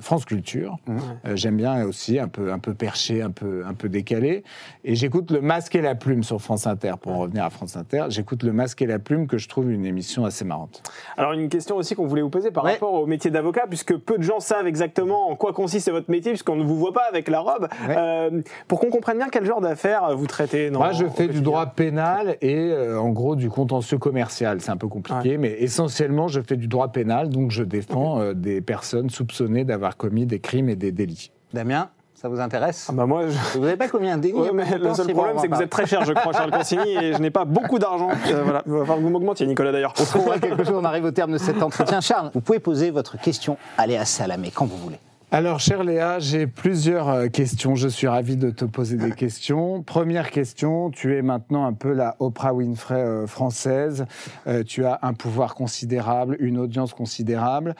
France 0.00 0.24
Culture. 0.24 0.78
Mmh. 0.86 0.98
J'aime 1.34 1.56
bien 1.56 1.84
aussi, 1.84 2.20
un 2.20 2.28
peu, 2.28 2.52
un 2.52 2.60
peu 2.60 2.72
perché, 2.72 3.20
un 3.20 3.30
peu, 3.30 3.64
un 3.66 3.74
peu 3.74 3.88
décalé. 3.88 4.44
Et 4.84 4.94
j'écoute 4.94 5.32
Le 5.32 5.40
Masque 5.40 5.74
et 5.74 5.82
la 5.82 5.96
Plume 5.96 6.22
sur 6.22 6.40
France 6.40 6.68
Inter, 6.68 6.94
pour 7.00 7.12
en 7.12 7.18
revenir 7.18 7.44
à 7.44 7.50
France 7.50 7.76
Inter. 7.76 8.06
J'écoute 8.10 8.44
Le 8.44 8.52
Masque 8.52 8.80
et 8.80 8.86
la 8.86 9.00
Plume, 9.00 9.26
que 9.26 9.38
je 9.38 9.48
trouve 9.48 9.72
une 9.72 9.87
émission 9.88 10.24
assez 10.24 10.44
marrante. 10.44 10.82
Alors 11.16 11.32
une 11.32 11.48
question 11.48 11.76
aussi 11.76 11.94
qu'on 11.94 12.06
voulait 12.06 12.22
vous 12.22 12.30
poser 12.30 12.50
par 12.50 12.64
rapport 12.64 12.94
au 12.94 13.06
métier 13.06 13.30
d'avocat, 13.30 13.64
puisque 13.68 13.96
peu 13.96 14.18
de 14.18 14.22
gens 14.22 14.40
savent 14.40 14.66
exactement 14.66 15.30
en 15.30 15.36
quoi 15.36 15.52
consiste 15.52 15.90
votre 15.90 16.10
métier, 16.10 16.32
puisqu'on 16.32 16.56
ne 16.56 16.64
vous 16.64 16.76
voit 16.76 16.92
pas 16.92 17.04
avec 17.08 17.28
la 17.28 17.40
robe. 17.40 17.68
Euh, 17.88 18.42
pour 18.68 18.80
qu'on 18.80 18.90
comprenne 18.90 19.18
bien 19.18 19.28
quel 19.30 19.44
genre 19.44 19.60
d'affaires 19.60 20.16
vous 20.16 20.26
traitez. 20.26 20.70
Moi, 20.70 20.92
je 20.92 21.06
fais 21.06 21.28
du 21.28 21.40
droit 21.40 21.66
pénal 21.66 22.36
et 22.40 22.72
en 22.96 23.10
gros 23.10 23.34
du 23.34 23.50
contentieux 23.50 23.98
commercial. 23.98 24.60
C'est 24.60 24.70
un 24.70 24.76
peu 24.76 24.88
compliqué, 24.88 25.38
mais 25.38 25.56
essentiellement, 25.58 26.28
je 26.28 26.40
fais 26.40 26.56
du 26.56 26.68
droit 26.68 26.88
pénal, 26.88 27.28
donc 27.28 27.50
je 27.50 27.64
défends 27.64 28.32
des 28.34 28.60
personnes 28.60 29.10
soupçonnées 29.10 29.64
d'avoir 29.64 29.96
commis 29.96 30.26
des 30.26 30.40
crimes 30.40 30.68
et 30.68 30.76
des 30.76 30.92
délits. 30.92 31.32
Damien? 31.52 31.90
Ça 32.20 32.28
vous 32.28 32.40
intéresse 32.40 32.88
ah 32.90 32.92
bah 32.92 33.06
moi, 33.06 33.26
Vous 33.54 33.60
n'avez 33.60 33.76
pas 33.76 33.88
combien 33.88 34.18
de 34.18 34.28
ouais, 34.28 34.50
mais 34.52 34.76
Le 34.76 34.92
seul 34.92 35.12
problème, 35.12 35.36
c'est 35.38 35.48
que 35.48 35.54
vous 35.54 35.62
êtes 35.62 35.70
très 35.70 35.86
cher, 35.86 36.04
je 36.04 36.12
crois, 36.12 36.32
Charles 36.32 36.50
Consigny, 36.50 36.96
et 36.96 37.12
je 37.12 37.18
n'ai 37.18 37.30
pas 37.30 37.44
beaucoup 37.44 37.78
d'argent. 37.78 38.10
Euh, 38.10 38.42
voilà. 38.42 38.62
Il 38.66 38.72
va 38.72 38.80
falloir 38.80 38.98
que 38.98 39.02
vous 39.02 39.10
m'augmentiez, 39.10 39.46
Nicolas, 39.46 39.70
d'ailleurs. 39.70 39.94
On 40.00 40.04
trouvera 40.04 40.38
quelque 40.40 40.64
chose, 40.64 40.74
on 40.76 40.84
arrive 40.84 41.04
au 41.04 41.12
terme 41.12 41.32
de 41.32 41.38
cet 41.38 41.62
entretien. 41.62 42.00
Charles, 42.00 42.32
vous 42.34 42.40
pouvez 42.40 42.58
poser 42.58 42.90
votre 42.90 43.20
question 43.20 43.56
à 43.76 43.86
Léa 43.86 44.04
Salamé 44.04 44.50
quand 44.52 44.66
vous 44.66 44.76
voulez. 44.76 44.98
Alors, 45.30 45.60
chère 45.60 45.84
Léa, 45.84 46.20
j'ai 46.20 46.46
plusieurs 46.46 47.10
euh, 47.10 47.26
questions. 47.28 47.74
Je 47.74 47.86
suis 47.86 48.06
ravi 48.06 48.38
de 48.38 48.48
te 48.48 48.64
poser 48.64 48.96
des 48.96 49.10
questions. 49.14 49.82
Première 49.82 50.30
question, 50.30 50.90
tu 50.90 51.18
es 51.18 51.20
maintenant 51.20 51.66
un 51.66 51.74
peu 51.74 51.92
la 51.92 52.16
Oprah 52.18 52.54
Winfrey 52.54 52.94
euh, 52.94 53.26
française. 53.26 54.06
Euh, 54.46 54.62
tu 54.62 54.86
as 54.86 54.98
un 55.02 55.12
pouvoir 55.12 55.54
considérable, 55.54 56.38
une 56.40 56.56
audience 56.56 56.94
considérable. 56.94 57.74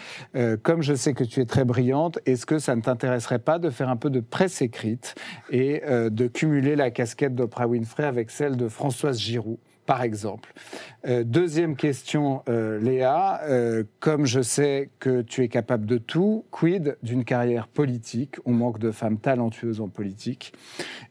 comme 0.62 0.82
je 0.82 0.92
sais 0.92 1.14
que 1.14 1.24
tu 1.24 1.40
es 1.40 1.46
très 1.46 1.64
brillante, 1.64 2.18
est-ce 2.26 2.44
que 2.44 2.58
ça 2.58 2.76
ne 2.76 2.82
t'intéresserait 2.82 3.38
pas 3.38 3.58
de 3.58 3.70
faire 3.70 3.88
un 3.88 3.96
peu 3.96 4.10
de 4.10 4.20
presse 4.20 4.60
écrite 4.60 5.14
et 5.50 5.82
de 5.88 6.26
cumuler 6.26 6.76
la 6.76 6.90
casquette 6.90 7.34
d'Oprah 7.34 7.66
Winfrey 7.66 8.04
avec 8.04 8.30
celle 8.30 8.56
de 8.56 8.68
Françoise 8.68 9.18
Giroud? 9.18 9.58
Par 9.88 10.02
exemple. 10.02 10.52
Euh, 11.06 11.24
deuxième 11.24 11.74
question, 11.74 12.42
euh, 12.50 12.78
Léa. 12.78 13.40
Euh, 13.44 13.84
comme 14.00 14.26
je 14.26 14.42
sais 14.42 14.90
que 14.98 15.22
tu 15.22 15.42
es 15.42 15.48
capable 15.48 15.86
de 15.86 15.96
tout, 15.96 16.44
quid 16.50 16.98
d'une 17.02 17.24
carrière 17.24 17.68
politique? 17.68 18.36
On 18.44 18.52
manque 18.52 18.78
de 18.78 18.90
femmes 18.90 19.18
talentueuses 19.18 19.80
en 19.80 19.88
politique. 19.88 20.52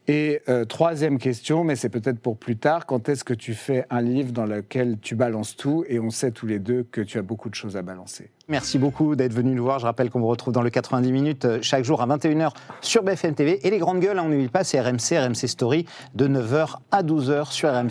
Et 0.06 0.40
troisième 0.68 1.18
question, 1.18 1.64
mais 1.64 1.76
c'est 1.76 1.90
peut-être 1.90 2.20
pour 2.20 2.38
plus 2.38 2.56
tard, 2.56 2.86
quand 2.86 3.10
est-ce 3.10 3.24
que 3.24 3.34
tu 3.34 3.52
fais 3.52 3.84
un 3.90 4.00
livre 4.00 4.32
dans 4.32 4.46
lequel 4.46 4.98
tu 5.02 5.14
balances 5.16 5.54
tout 5.56 5.84
Et 5.88 5.98
on 5.98 6.08
sait 6.08 6.30
tous 6.30 6.46
les 6.46 6.60
deux 6.60 6.84
que 6.84 7.02
tu 7.02 7.18
as 7.18 7.22
beaucoup 7.22 7.50
de 7.50 7.54
choses 7.54 7.76
à 7.76 7.82
balancer? 7.82 8.30
Merci 8.50 8.78
beaucoup 8.78 9.14
d'être 9.14 9.34
venu 9.34 9.52
nous 9.52 9.64
voir. 9.64 9.78
Je 9.78 9.84
rappelle 9.84 10.08
qu'on 10.08 10.20
vous 10.20 10.28
retrouve 10.28 10.54
dans 10.54 10.62
le 10.62 10.70
90 10.70 11.12
minutes 11.12 11.46
chaque 11.60 11.84
jour 11.84 12.00
à 12.00 12.06
21h 12.06 12.52
sur 12.80 13.02
BFM 13.02 13.34
TV. 13.34 13.66
Et 13.66 13.70
les 13.70 13.76
grandes 13.76 14.00
gueules, 14.00 14.18
hein, 14.18 14.24
on 14.24 14.30
n'oublie 14.30 14.48
pas, 14.48 14.64
c'est 14.64 14.80
RMC, 14.80 15.18
RMC 15.18 15.46
Story, 15.46 15.84
de 16.14 16.26
9h 16.26 16.76
à 16.90 17.02
12h 17.02 17.52
sur 17.52 17.70
RMC. 17.70 17.90